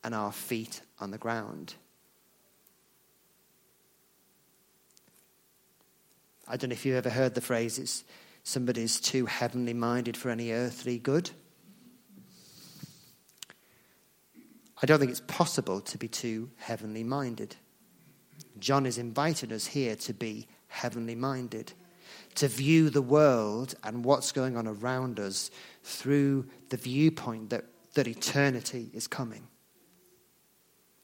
and 0.04 0.14
our 0.14 0.32
feet 0.32 0.82
on 1.00 1.10
the 1.10 1.18
ground. 1.18 1.74
I 6.46 6.56
don't 6.56 6.70
know 6.70 6.74
if 6.74 6.84
you've 6.84 6.96
ever 6.96 7.10
heard 7.10 7.34
the 7.34 7.40
phrase, 7.40 7.78
it's 7.78 8.04
somebody's 8.42 9.00
too 9.00 9.26
heavenly 9.26 9.74
minded 9.74 10.16
for 10.16 10.30
any 10.30 10.50
earthly 10.52 10.98
good. 10.98 11.30
I 14.82 14.86
don't 14.86 14.98
think 14.98 15.12
it's 15.12 15.20
possible 15.20 15.80
to 15.80 15.98
be 15.98 16.08
too 16.08 16.50
heavenly 16.58 17.04
minded. 17.04 17.54
John 18.58 18.84
is 18.84 18.98
invited 18.98 19.52
us 19.52 19.66
here 19.66 19.94
to 19.96 20.12
be 20.12 20.48
heavenly 20.66 21.14
minded, 21.14 21.72
to 22.36 22.48
view 22.48 22.90
the 22.90 23.02
world 23.02 23.74
and 23.84 24.04
what's 24.04 24.32
going 24.32 24.56
on 24.56 24.66
around 24.66 25.20
us 25.20 25.50
through 25.82 26.46
the 26.70 26.76
viewpoint 26.76 27.50
that, 27.50 27.64
that 27.94 28.08
eternity 28.08 28.90
is 28.92 29.06
coming, 29.06 29.46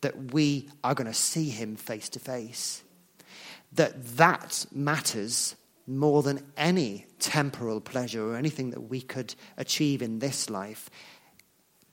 that 0.00 0.32
we 0.32 0.68
are 0.82 0.94
going 0.94 1.06
to 1.06 1.14
see 1.14 1.48
him 1.50 1.76
face 1.76 2.08
to 2.10 2.18
face, 2.18 2.82
that 3.72 4.16
that 4.16 4.66
matters 4.72 5.54
more 5.86 6.22
than 6.22 6.44
any 6.56 7.06
temporal 7.18 7.80
pleasure 7.80 8.22
or 8.22 8.36
anything 8.36 8.70
that 8.70 8.80
we 8.80 9.00
could 9.00 9.34
achieve 9.56 10.02
in 10.02 10.18
this 10.18 10.50
life. 10.50 10.90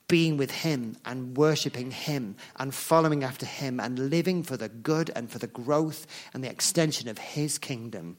Being 0.07 0.37
with 0.37 0.51
Him 0.51 0.97
and 1.03 1.35
worshiping 1.35 1.89
Him 1.91 2.35
and 2.57 2.75
following 2.75 3.23
after 3.23 3.45
Him 3.45 3.79
and 3.79 4.09
living 4.11 4.43
for 4.43 4.55
the 4.57 4.69
good 4.69 5.09
and 5.15 5.31
for 5.31 5.39
the 5.39 5.47
growth 5.47 6.05
and 6.33 6.43
the 6.43 6.49
extension 6.49 7.07
of 7.07 7.17
His 7.17 7.57
kingdom 7.57 8.17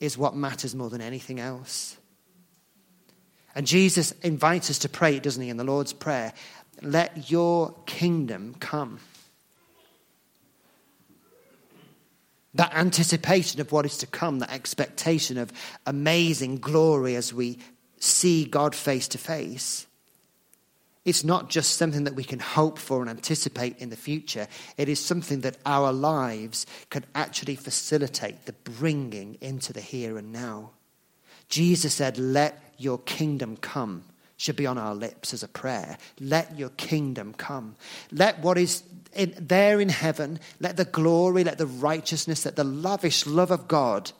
is 0.00 0.18
what 0.18 0.34
matters 0.34 0.74
more 0.74 0.90
than 0.90 1.00
anything 1.00 1.38
else. 1.38 1.96
And 3.54 3.66
Jesus 3.66 4.12
invites 4.22 4.70
us 4.70 4.78
to 4.80 4.88
pray, 4.88 5.20
doesn't 5.20 5.42
He, 5.42 5.50
in 5.50 5.56
the 5.56 5.64
Lord's 5.64 5.92
Prayer? 5.92 6.32
Let 6.82 7.30
your 7.30 7.74
kingdom 7.86 8.56
come. 8.58 9.00
That 12.54 12.74
anticipation 12.74 13.60
of 13.60 13.70
what 13.70 13.86
is 13.86 13.98
to 13.98 14.06
come, 14.06 14.40
that 14.40 14.52
expectation 14.52 15.38
of 15.38 15.52
amazing 15.86 16.56
glory 16.56 17.14
as 17.14 17.32
we 17.32 17.58
see 17.98 18.44
God 18.44 18.74
face 18.74 19.06
to 19.08 19.18
face 19.18 19.86
it's 21.04 21.24
not 21.24 21.48
just 21.48 21.76
something 21.76 22.04
that 22.04 22.14
we 22.14 22.24
can 22.24 22.38
hope 22.38 22.78
for 22.78 23.00
and 23.00 23.08
anticipate 23.08 23.78
in 23.78 23.88
the 23.88 23.96
future. 23.96 24.46
It 24.76 24.88
is 24.88 25.04
something 25.04 25.40
that 25.40 25.56
our 25.64 25.92
lives 25.92 26.66
can 26.90 27.04
actually 27.14 27.56
facilitate 27.56 28.44
the 28.44 28.52
bringing 28.52 29.38
into 29.40 29.72
the 29.72 29.80
here 29.80 30.18
and 30.18 30.32
now. 30.32 30.72
Jesus 31.48 31.94
said, 31.94 32.18
Let 32.18 32.74
your 32.76 32.98
kingdom 32.98 33.56
come, 33.56 34.04
should 34.36 34.56
be 34.56 34.66
on 34.66 34.76
our 34.76 34.94
lips 34.94 35.32
as 35.32 35.42
a 35.42 35.48
prayer. 35.48 35.96
Let 36.20 36.58
your 36.58 36.70
kingdom 36.70 37.32
come. 37.32 37.76
Let 38.12 38.40
what 38.40 38.58
is 38.58 38.82
in, 39.14 39.34
there 39.38 39.80
in 39.80 39.88
heaven, 39.88 40.38
let 40.60 40.76
the 40.76 40.84
glory, 40.84 41.44
let 41.44 41.56
the 41.56 41.66
righteousness, 41.66 42.44
let 42.44 42.56
the 42.56 42.64
lavish 42.64 43.26
love 43.26 43.50
of 43.50 43.68
God 43.68 44.12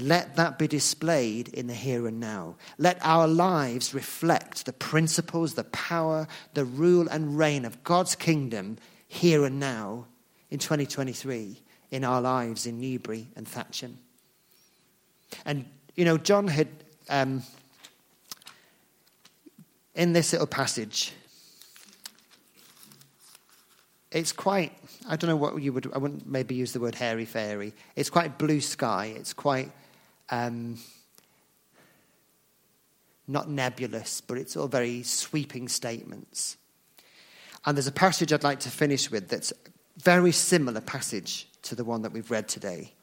let 0.00 0.36
that 0.36 0.58
be 0.58 0.68
displayed 0.68 1.48
in 1.48 1.66
the 1.66 1.74
here 1.74 2.06
and 2.06 2.20
now. 2.20 2.56
Let 2.78 2.98
our 3.02 3.26
lives 3.26 3.94
reflect 3.94 4.66
the 4.66 4.72
principles, 4.72 5.54
the 5.54 5.64
power, 5.64 6.26
the 6.54 6.64
rule 6.64 7.08
and 7.08 7.36
reign 7.38 7.64
of 7.64 7.82
God's 7.84 8.14
kingdom 8.14 8.78
here 9.06 9.44
and 9.44 9.58
now 9.58 10.06
in 10.50 10.58
2023 10.58 11.60
in 11.90 12.04
our 12.04 12.20
lives 12.20 12.66
in 12.66 12.80
Newbury 12.80 13.26
and 13.36 13.46
Thatcham. 13.46 13.94
And, 15.44 15.64
you 15.94 16.04
know, 16.04 16.18
John 16.18 16.48
had, 16.48 16.68
um, 17.08 17.42
in 19.94 20.12
this 20.12 20.32
little 20.32 20.46
passage, 20.46 21.12
it's 24.10 24.32
quite, 24.32 24.72
I 25.08 25.16
don't 25.16 25.28
know 25.28 25.36
what 25.36 25.60
you 25.60 25.72
would, 25.72 25.90
I 25.92 25.98
wouldn't 25.98 26.26
maybe 26.26 26.54
use 26.54 26.72
the 26.72 26.80
word 26.80 26.94
hairy 26.94 27.26
fairy. 27.26 27.74
It's 27.94 28.10
quite 28.10 28.38
blue 28.38 28.60
sky. 28.60 29.12
It's 29.16 29.32
quite 29.32 29.70
um, 30.30 30.78
not 33.26 33.48
nebulous, 33.48 34.20
but 34.20 34.38
it's 34.38 34.56
all 34.56 34.68
very 34.68 35.02
sweeping 35.02 35.68
statements. 35.68 36.56
And 37.64 37.76
there's 37.76 37.86
a 37.86 37.92
passage 37.92 38.32
I'd 38.32 38.42
like 38.42 38.60
to 38.60 38.70
finish 38.70 39.10
with 39.10 39.28
that's 39.28 39.52
a 39.52 39.56
very 40.02 40.32
similar 40.32 40.80
passage 40.80 41.48
to 41.62 41.74
the 41.74 41.84
one 41.84 42.02
that 42.02 42.12
we've 42.12 42.30
read 42.30 42.48
today 42.48 42.94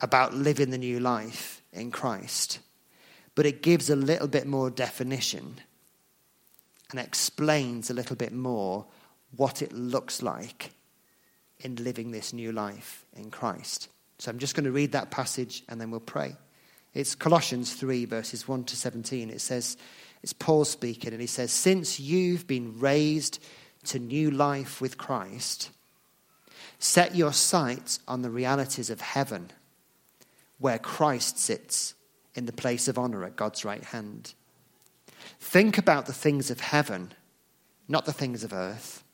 about 0.00 0.34
living 0.34 0.70
the 0.70 0.78
new 0.78 1.00
life 1.00 1.62
in 1.72 1.90
Christ. 1.90 2.60
But 3.34 3.46
it 3.46 3.62
gives 3.62 3.90
a 3.90 3.96
little 3.96 4.28
bit 4.28 4.46
more 4.46 4.70
definition 4.70 5.56
and 6.90 7.00
explains 7.00 7.90
a 7.90 7.94
little 7.94 8.16
bit 8.16 8.32
more 8.32 8.86
what 9.36 9.62
it 9.62 9.72
looks 9.72 10.22
like 10.22 10.70
in 11.60 11.76
living 11.76 12.12
this 12.12 12.32
new 12.32 12.52
life 12.52 13.04
in 13.16 13.30
Christ. 13.30 13.88
So 14.18 14.30
I'm 14.30 14.38
just 14.38 14.54
going 14.54 14.64
to 14.64 14.72
read 14.72 14.92
that 14.92 15.10
passage 15.10 15.64
and 15.68 15.80
then 15.80 15.90
we'll 15.90 16.00
pray. 16.00 16.36
It's 16.98 17.14
Colossians 17.14 17.74
3, 17.74 18.06
verses 18.06 18.48
1 18.48 18.64
to 18.64 18.76
17. 18.76 19.30
It 19.30 19.40
says, 19.40 19.76
it's 20.20 20.32
Paul 20.32 20.64
speaking, 20.64 21.12
and 21.12 21.20
he 21.20 21.28
says, 21.28 21.52
Since 21.52 22.00
you've 22.00 22.48
been 22.48 22.80
raised 22.80 23.40
to 23.84 24.00
new 24.00 24.32
life 24.32 24.80
with 24.80 24.98
Christ, 24.98 25.70
set 26.80 27.14
your 27.14 27.32
sights 27.32 28.00
on 28.08 28.22
the 28.22 28.30
realities 28.30 28.90
of 28.90 29.00
heaven, 29.00 29.52
where 30.58 30.80
Christ 30.80 31.38
sits 31.38 31.94
in 32.34 32.46
the 32.46 32.52
place 32.52 32.88
of 32.88 32.98
honor 32.98 33.24
at 33.24 33.36
God's 33.36 33.64
right 33.64 33.84
hand. 33.84 34.34
Think 35.38 35.78
about 35.78 36.06
the 36.06 36.12
things 36.12 36.50
of 36.50 36.58
heaven, 36.58 37.12
not 37.86 38.06
the 38.06 38.12
things 38.12 38.42
of 38.42 38.52
earth. 38.52 39.04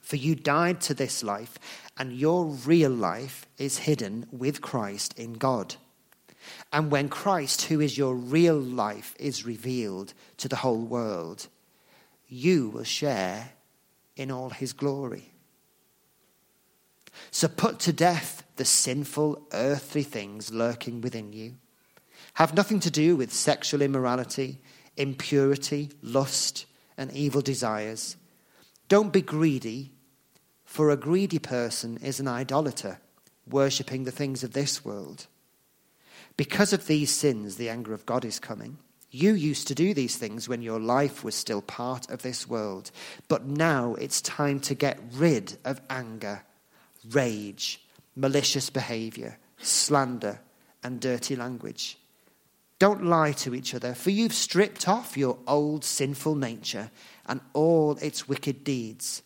For 0.00 0.16
you 0.16 0.34
died 0.34 0.80
to 0.80 0.94
this 0.94 1.22
life, 1.22 1.58
and 1.98 2.14
your 2.14 2.46
real 2.46 2.90
life 2.90 3.44
is 3.58 3.76
hidden 3.76 4.24
with 4.32 4.62
Christ 4.62 5.12
in 5.18 5.34
God. 5.34 5.76
And 6.72 6.90
when 6.90 7.08
Christ, 7.08 7.62
who 7.62 7.80
is 7.80 7.98
your 7.98 8.14
real 8.14 8.58
life, 8.58 9.14
is 9.18 9.46
revealed 9.46 10.14
to 10.38 10.48
the 10.48 10.56
whole 10.56 10.80
world, 10.80 11.48
you 12.28 12.68
will 12.68 12.84
share 12.84 13.52
in 14.16 14.30
all 14.30 14.50
his 14.50 14.72
glory. 14.72 15.32
So 17.30 17.48
put 17.48 17.78
to 17.80 17.92
death 17.92 18.44
the 18.56 18.64
sinful 18.64 19.46
earthly 19.52 20.02
things 20.02 20.52
lurking 20.52 21.00
within 21.00 21.32
you. 21.32 21.54
Have 22.34 22.54
nothing 22.54 22.80
to 22.80 22.90
do 22.90 23.16
with 23.16 23.32
sexual 23.32 23.82
immorality, 23.82 24.60
impurity, 24.96 25.90
lust, 26.02 26.66
and 26.96 27.12
evil 27.12 27.40
desires. 27.40 28.16
Don't 28.88 29.12
be 29.12 29.22
greedy, 29.22 29.92
for 30.64 30.90
a 30.90 30.96
greedy 30.96 31.38
person 31.38 31.98
is 32.02 32.20
an 32.20 32.28
idolater, 32.28 33.00
worshipping 33.48 34.04
the 34.04 34.10
things 34.10 34.44
of 34.44 34.52
this 34.52 34.84
world. 34.84 35.26
Because 36.38 36.72
of 36.72 36.86
these 36.86 37.10
sins, 37.10 37.56
the 37.56 37.68
anger 37.68 37.92
of 37.92 38.06
God 38.06 38.24
is 38.24 38.38
coming. 38.38 38.78
You 39.10 39.34
used 39.34 39.66
to 39.68 39.74
do 39.74 39.92
these 39.92 40.16
things 40.16 40.48
when 40.48 40.62
your 40.62 40.78
life 40.78 41.24
was 41.24 41.34
still 41.34 41.60
part 41.60 42.08
of 42.08 42.22
this 42.22 42.48
world. 42.48 42.92
But 43.26 43.44
now 43.44 43.96
it's 43.96 44.20
time 44.22 44.60
to 44.60 44.74
get 44.74 45.00
rid 45.14 45.58
of 45.64 45.80
anger, 45.90 46.44
rage, 47.10 47.82
malicious 48.14 48.70
behavior, 48.70 49.36
slander, 49.58 50.38
and 50.84 51.00
dirty 51.00 51.34
language. 51.34 51.98
Don't 52.78 53.04
lie 53.04 53.32
to 53.32 53.54
each 53.56 53.74
other, 53.74 53.92
for 53.94 54.10
you've 54.10 54.32
stripped 54.32 54.86
off 54.86 55.16
your 55.16 55.38
old 55.48 55.84
sinful 55.84 56.36
nature 56.36 56.92
and 57.26 57.40
all 57.52 57.96
its 57.96 58.28
wicked 58.28 58.62
deeds. 58.62 59.22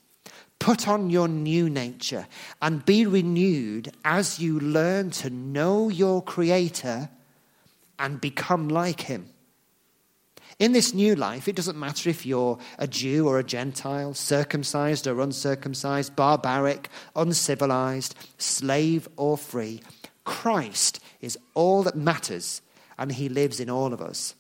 Put 0.63 0.87
on 0.87 1.11
your 1.11 1.27
new 1.27 1.69
nature 1.69 2.29
and 2.61 2.87
be 2.87 3.05
renewed 3.05 3.91
as 4.05 4.39
you 4.39 4.61
learn 4.61 5.11
to 5.11 5.29
know 5.29 5.89
your 5.89 6.23
Creator 6.23 7.11
and 7.99 8.21
become 8.21 8.69
like 8.69 9.01
Him. 9.01 9.29
In 10.61 10.71
this 10.71 10.95
new 10.95 11.17
life, 11.17 11.49
it 11.49 11.57
doesn't 11.57 11.77
matter 11.77 12.09
if 12.09 12.25
you're 12.25 12.61
a 12.79 12.87
Jew 12.87 13.27
or 13.27 13.41
a 13.41 13.45
Gentile, 13.45 14.15
circumcised 14.15 15.09
or 15.09 15.21
uncircumcised, 15.21 16.15
barbaric, 16.15 16.89
uncivilized, 17.17 18.15
slave 18.39 19.09
or 19.17 19.37
free. 19.37 19.83
Christ 20.23 21.01
is 21.21 21.37
all 21.55 21.83
that 21.83 21.97
matters, 21.97 22.63
and 22.97 23.11
He 23.11 23.29
lives 23.29 23.59
in 23.59 23.69
all 23.69 23.93
of 23.93 24.01
us. 24.01 24.37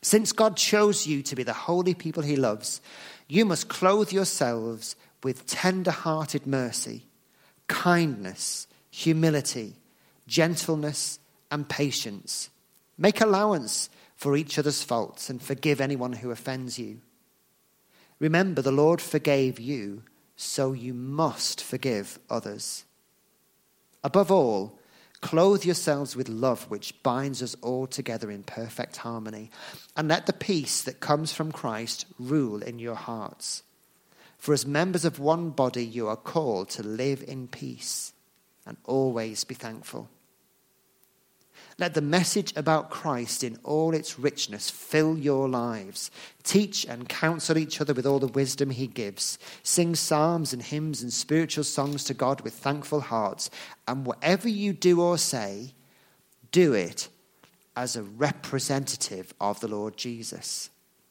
Since 0.00 0.30
God 0.30 0.56
chose 0.56 1.08
you 1.08 1.24
to 1.24 1.34
be 1.34 1.42
the 1.42 1.52
holy 1.52 1.94
people 1.94 2.22
He 2.22 2.36
loves, 2.36 2.80
you 3.26 3.44
must 3.44 3.68
clothe 3.68 4.12
yourselves 4.12 4.94
with 5.22 5.46
tender 5.46 5.90
hearted 5.90 6.46
mercy, 6.46 7.06
kindness, 7.66 8.66
humility, 8.90 9.76
gentleness, 10.26 11.18
and 11.50 11.68
patience. 11.68 12.50
Make 12.96 13.20
allowance 13.20 13.90
for 14.16 14.36
each 14.36 14.58
other's 14.58 14.82
faults 14.82 15.30
and 15.30 15.40
forgive 15.40 15.80
anyone 15.80 16.14
who 16.14 16.30
offends 16.30 16.78
you. 16.78 17.00
Remember, 18.18 18.62
the 18.62 18.72
Lord 18.72 19.00
forgave 19.00 19.60
you, 19.60 20.02
so 20.36 20.72
you 20.72 20.92
must 20.92 21.62
forgive 21.62 22.18
others. 22.28 22.84
Above 24.02 24.30
all, 24.30 24.78
Clothe 25.20 25.64
yourselves 25.64 26.14
with 26.14 26.28
love, 26.28 26.70
which 26.70 27.02
binds 27.02 27.42
us 27.42 27.56
all 27.60 27.86
together 27.86 28.30
in 28.30 28.44
perfect 28.44 28.98
harmony. 28.98 29.50
And 29.96 30.08
let 30.08 30.26
the 30.26 30.32
peace 30.32 30.82
that 30.82 31.00
comes 31.00 31.32
from 31.32 31.50
Christ 31.50 32.06
rule 32.18 32.62
in 32.62 32.78
your 32.78 32.94
hearts. 32.94 33.64
For 34.38 34.54
as 34.54 34.64
members 34.64 35.04
of 35.04 35.18
one 35.18 35.50
body, 35.50 35.84
you 35.84 36.08
are 36.08 36.16
called 36.16 36.70
to 36.70 36.82
live 36.82 37.22
in 37.26 37.48
peace 37.48 38.12
and 38.64 38.76
always 38.84 39.44
be 39.44 39.54
thankful. 39.54 40.08
Let 41.78 41.94
the 41.94 42.00
message 42.00 42.52
about 42.56 42.90
Christ 42.90 43.44
in 43.44 43.58
all 43.62 43.94
its 43.94 44.18
richness 44.18 44.68
fill 44.68 45.16
your 45.16 45.48
lives. 45.48 46.10
Teach 46.42 46.84
and 46.84 47.08
counsel 47.08 47.56
each 47.56 47.80
other 47.80 47.94
with 47.94 48.04
all 48.04 48.18
the 48.18 48.26
wisdom 48.26 48.70
he 48.70 48.88
gives. 48.88 49.38
Sing 49.62 49.94
psalms 49.94 50.52
and 50.52 50.60
hymns 50.60 51.02
and 51.02 51.12
spiritual 51.12 51.62
songs 51.62 52.02
to 52.04 52.14
God 52.14 52.40
with 52.40 52.54
thankful 52.54 53.00
hearts. 53.00 53.48
And 53.86 54.04
whatever 54.04 54.48
you 54.48 54.72
do 54.72 55.00
or 55.00 55.18
say, 55.18 55.72
do 56.50 56.74
it 56.74 57.08
as 57.76 57.94
a 57.94 58.02
representative 58.02 59.32
of 59.40 59.60
the 59.60 59.68
Lord 59.68 59.96
Jesus, 59.96 60.70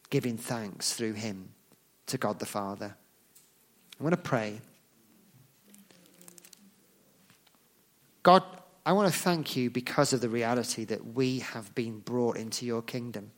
giving 0.10 0.38
thanks 0.38 0.94
through 0.94 1.14
him 1.14 1.50
to 2.08 2.18
God 2.18 2.40
the 2.40 2.46
Father. 2.46 2.96
I'm 4.00 4.04
going 4.04 4.12
to 4.12 4.18
pray. 4.18 4.62
God, 8.24 8.44
I 8.86 8.94
want 8.94 9.12
to 9.12 9.20
thank 9.20 9.56
you 9.56 9.70
because 9.70 10.14
of 10.14 10.22
the 10.22 10.30
reality 10.30 10.86
that 10.86 11.14
we 11.14 11.40
have 11.40 11.74
been 11.74 12.00
brought 12.00 12.38
into 12.38 12.66
your 12.66 12.82
kingdom. 12.82 13.32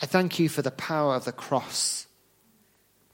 I 0.00 0.06
thank 0.06 0.38
you 0.38 0.48
for 0.48 0.62
the 0.62 0.70
power 0.70 1.14
of 1.14 1.24
the 1.24 1.32
cross 1.32 2.06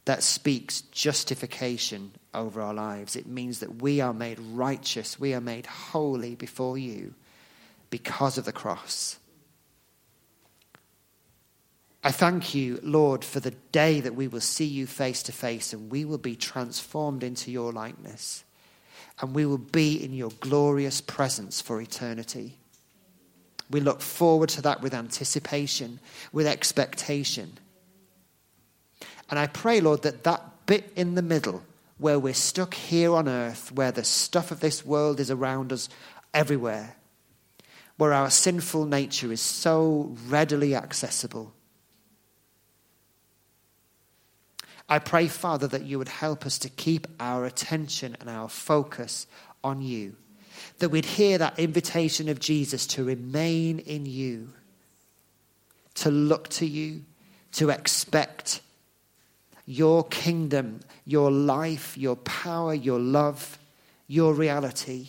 that 0.05 0.23
speaks 0.23 0.83
justification 0.83 2.13
over 2.35 2.61
our 2.61 2.75
lives. 2.75 3.17
It 3.17 3.27
means 3.27 3.61
that 3.61 3.83
we 3.83 4.01
are 4.01 4.13
made 4.13 4.39
righteous, 4.39 5.19
we 5.19 5.35
are 5.35 5.41
made 5.41 5.67
holy 5.67 6.35
before 6.35 6.77
you 6.77 7.15
because 7.91 8.37
of 8.37 8.45
the 8.45 8.53
cross. 8.53 9.19
I 12.07 12.13
thank 12.13 12.55
you, 12.55 12.79
Lord, 12.83 13.25
for 13.25 13.41
the 13.41 13.53
day 13.73 14.01
that 14.01 14.15
we 14.15 14.29
will 14.29 14.43
see 14.43 14.67
you 14.67 14.87
face 14.87 15.23
to 15.23 15.33
face 15.33 15.73
and 15.73 15.91
we 15.91 16.05
will 16.05 16.19
be 16.19 16.37
transformed 16.37 17.25
into 17.25 17.51
your 17.51 17.73
likeness 17.73 18.45
and 19.21 19.35
we 19.35 19.47
will 19.47 19.57
be 19.57 20.05
in 20.05 20.13
your 20.13 20.31
glorious 20.41 21.01
presence 21.01 21.63
for 21.63 21.81
eternity. 21.81 22.59
We 23.71 23.81
look 23.81 24.03
forward 24.03 24.51
to 24.51 24.63
that 24.63 24.83
with 24.83 24.93
anticipation, 24.93 25.99
with 26.31 26.47
expectation. 26.47 27.59
And 29.31 29.39
I 29.39 29.47
pray, 29.47 29.81
Lord, 29.81 30.03
that 30.03 30.25
that 30.25 30.67
bit 30.67 30.93
in 30.97 31.15
the 31.15 31.23
middle, 31.23 31.63
where 31.97 32.19
we're 32.19 32.35
stuck 32.35 32.75
here 32.75 33.15
on 33.15 33.29
earth, 33.29 33.73
where 33.73 33.93
the 33.93 34.05
stuff 34.05 34.51
of 34.51 34.61
this 34.61 34.85
world 34.85 35.21
is 35.21 35.31
around 35.31 35.73
us 35.73 35.89
everywhere, 36.35 36.97
where 37.97 38.13
our 38.13 38.29
sinful 38.29 38.85
nature 38.85 39.33
is 39.33 39.41
so 39.41 40.15
readily 40.29 40.75
accessible, 40.75 41.55
I 44.89 44.99
pray, 44.99 45.29
Father, 45.29 45.67
that 45.69 45.85
you 45.85 45.99
would 45.99 46.09
help 46.09 46.45
us 46.45 46.59
to 46.59 46.69
keep 46.69 47.07
our 47.19 47.45
attention 47.45 48.17
and 48.21 48.29
our 48.29 48.49
focus 48.49 49.27
on 49.63 49.83
you. 49.83 50.17
That 50.79 50.91
we'd 50.91 51.05
hear 51.05 51.39
that 51.39 51.59
invitation 51.59 52.29
of 52.29 52.39
Jesus 52.39 52.87
to 52.89 53.05
remain 53.05 53.79
in 53.79 54.07
you, 54.07 54.51
to 55.95 56.11
look 56.11 56.49
to 56.51 56.67
you, 56.67 57.03
to 57.53 57.71
expect 57.71 58.61
your 59.67 60.05
kingdom, 60.05 60.81
your 61.07 61.31
life, 61.31 61.97
your 61.97 62.17
power, 62.17 62.75
your 62.75 63.01
love, 63.01 63.59
your 64.07 64.35
reality 64.35 65.09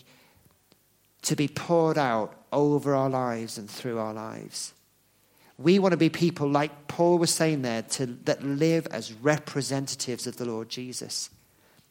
to 1.26 1.36
be 1.36 1.48
poured 1.48 1.98
out 1.98 2.34
over 2.54 2.96
our 2.96 3.10
lives 3.10 3.58
and 3.58 3.70
through 3.70 3.98
our 3.98 4.14
lives. 4.14 4.74
We 5.58 5.80
want 5.80 5.94
to 5.94 5.98
be 5.98 6.10
people 6.10 6.50
like 6.50 6.88
Paul 6.88 7.18
was 7.18 7.34
saying 7.34 7.62
there 7.62 7.84
to, 7.84 8.06
that 8.26 8.44
live 8.44 8.88
as 8.92 9.14
representatives 9.14 10.28
of 10.28 10.38
the 10.38 10.46
Lord 10.46 10.70
Jesus. 10.70 11.30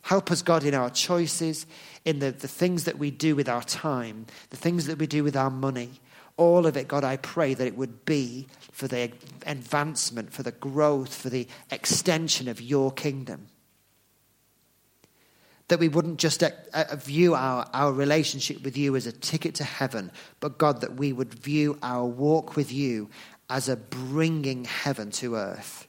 Help 0.02 0.30
us, 0.30 0.42
God, 0.42 0.64
in 0.64 0.74
our 0.74 0.90
choices, 0.90 1.64
in 2.04 2.18
the, 2.18 2.30
the 2.30 2.48
things 2.48 2.84
that 2.84 2.98
we 2.98 3.10
do 3.10 3.34
with 3.34 3.48
our 3.48 3.62
time, 3.62 4.26
the 4.50 4.56
things 4.56 4.86
that 4.86 4.98
we 4.98 5.06
do 5.06 5.24
with 5.24 5.34
our 5.34 5.48
money. 5.48 5.92
All 6.36 6.66
of 6.66 6.76
it, 6.76 6.88
God, 6.88 7.04
I 7.04 7.16
pray 7.16 7.54
that 7.54 7.66
it 7.66 7.76
would 7.76 8.04
be 8.04 8.46
for 8.70 8.86
the 8.86 9.10
advancement, 9.46 10.30
for 10.30 10.42
the 10.42 10.52
growth, 10.52 11.14
for 11.14 11.30
the 11.30 11.48
extension 11.70 12.48
of 12.48 12.60
your 12.60 12.92
kingdom. 12.92 13.46
That 15.68 15.78
we 15.78 15.88
wouldn't 15.88 16.18
just 16.18 16.42
uh, 16.42 16.50
uh, 16.74 16.96
view 16.96 17.34
our, 17.34 17.66
our 17.72 17.90
relationship 17.90 18.62
with 18.62 18.76
you 18.76 18.96
as 18.96 19.06
a 19.06 19.12
ticket 19.12 19.54
to 19.54 19.64
heaven, 19.64 20.12
but 20.40 20.58
God, 20.58 20.82
that 20.82 20.96
we 20.96 21.14
would 21.14 21.32
view 21.32 21.78
our 21.82 22.04
walk 22.04 22.56
with 22.56 22.70
you 22.70 23.08
as 23.48 23.68
a 23.68 23.76
bringing 23.76 24.64
heaven 24.64 25.10
to 25.10 25.36
earth. 25.36 25.86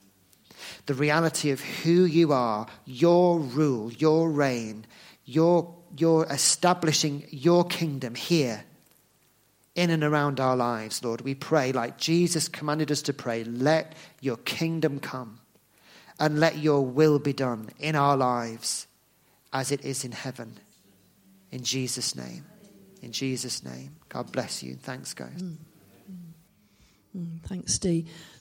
The 0.85 0.93
reality 0.93 1.51
of 1.51 1.61
who 1.61 2.05
you 2.05 2.31
are, 2.31 2.67
your 2.85 3.39
rule, 3.39 3.91
your 3.93 4.29
reign, 4.29 4.85
your, 5.25 5.73
your 5.97 6.25
establishing 6.25 7.25
your 7.29 7.63
kingdom 7.65 8.15
here 8.15 8.63
in 9.75 9.89
and 9.89 10.03
around 10.03 10.39
our 10.39 10.55
lives, 10.55 11.03
Lord. 11.03 11.21
We 11.21 11.35
pray, 11.35 11.71
like 11.71 11.97
Jesus 11.97 12.47
commanded 12.47 12.91
us 12.91 13.01
to 13.03 13.13
pray, 13.13 13.43
let 13.43 13.93
your 14.21 14.37
kingdom 14.37 14.99
come 14.99 15.39
and 16.19 16.39
let 16.39 16.57
your 16.57 16.85
will 16.85 17.19
be 17.19 17.33
done 17.33 17.69
in 17.79 17.95
our 17.95 18.15
lives 18.15 18.87
as 19.51 19.71
it 19.71 19.83
is 19.83 20.05
in 20.05 20.13
heaven. 20.13 20.57
In 21.51 21.63
Jesus' 21.63 22.15
name. 22.15 22.45
In 23.01 23.11
Jesus' 23.11 23.63
name. 23.63 23.95
God 24.09 24.31
bless 24.31 24.63
you. 24.63 24.75
Thanks, 24.75 25.13
guys. 25.13 25.41
Mm. 25.41 25.57
Mm, 27.15 27.41
thanks, 27.43 27.73
Steve. 27.73 28.09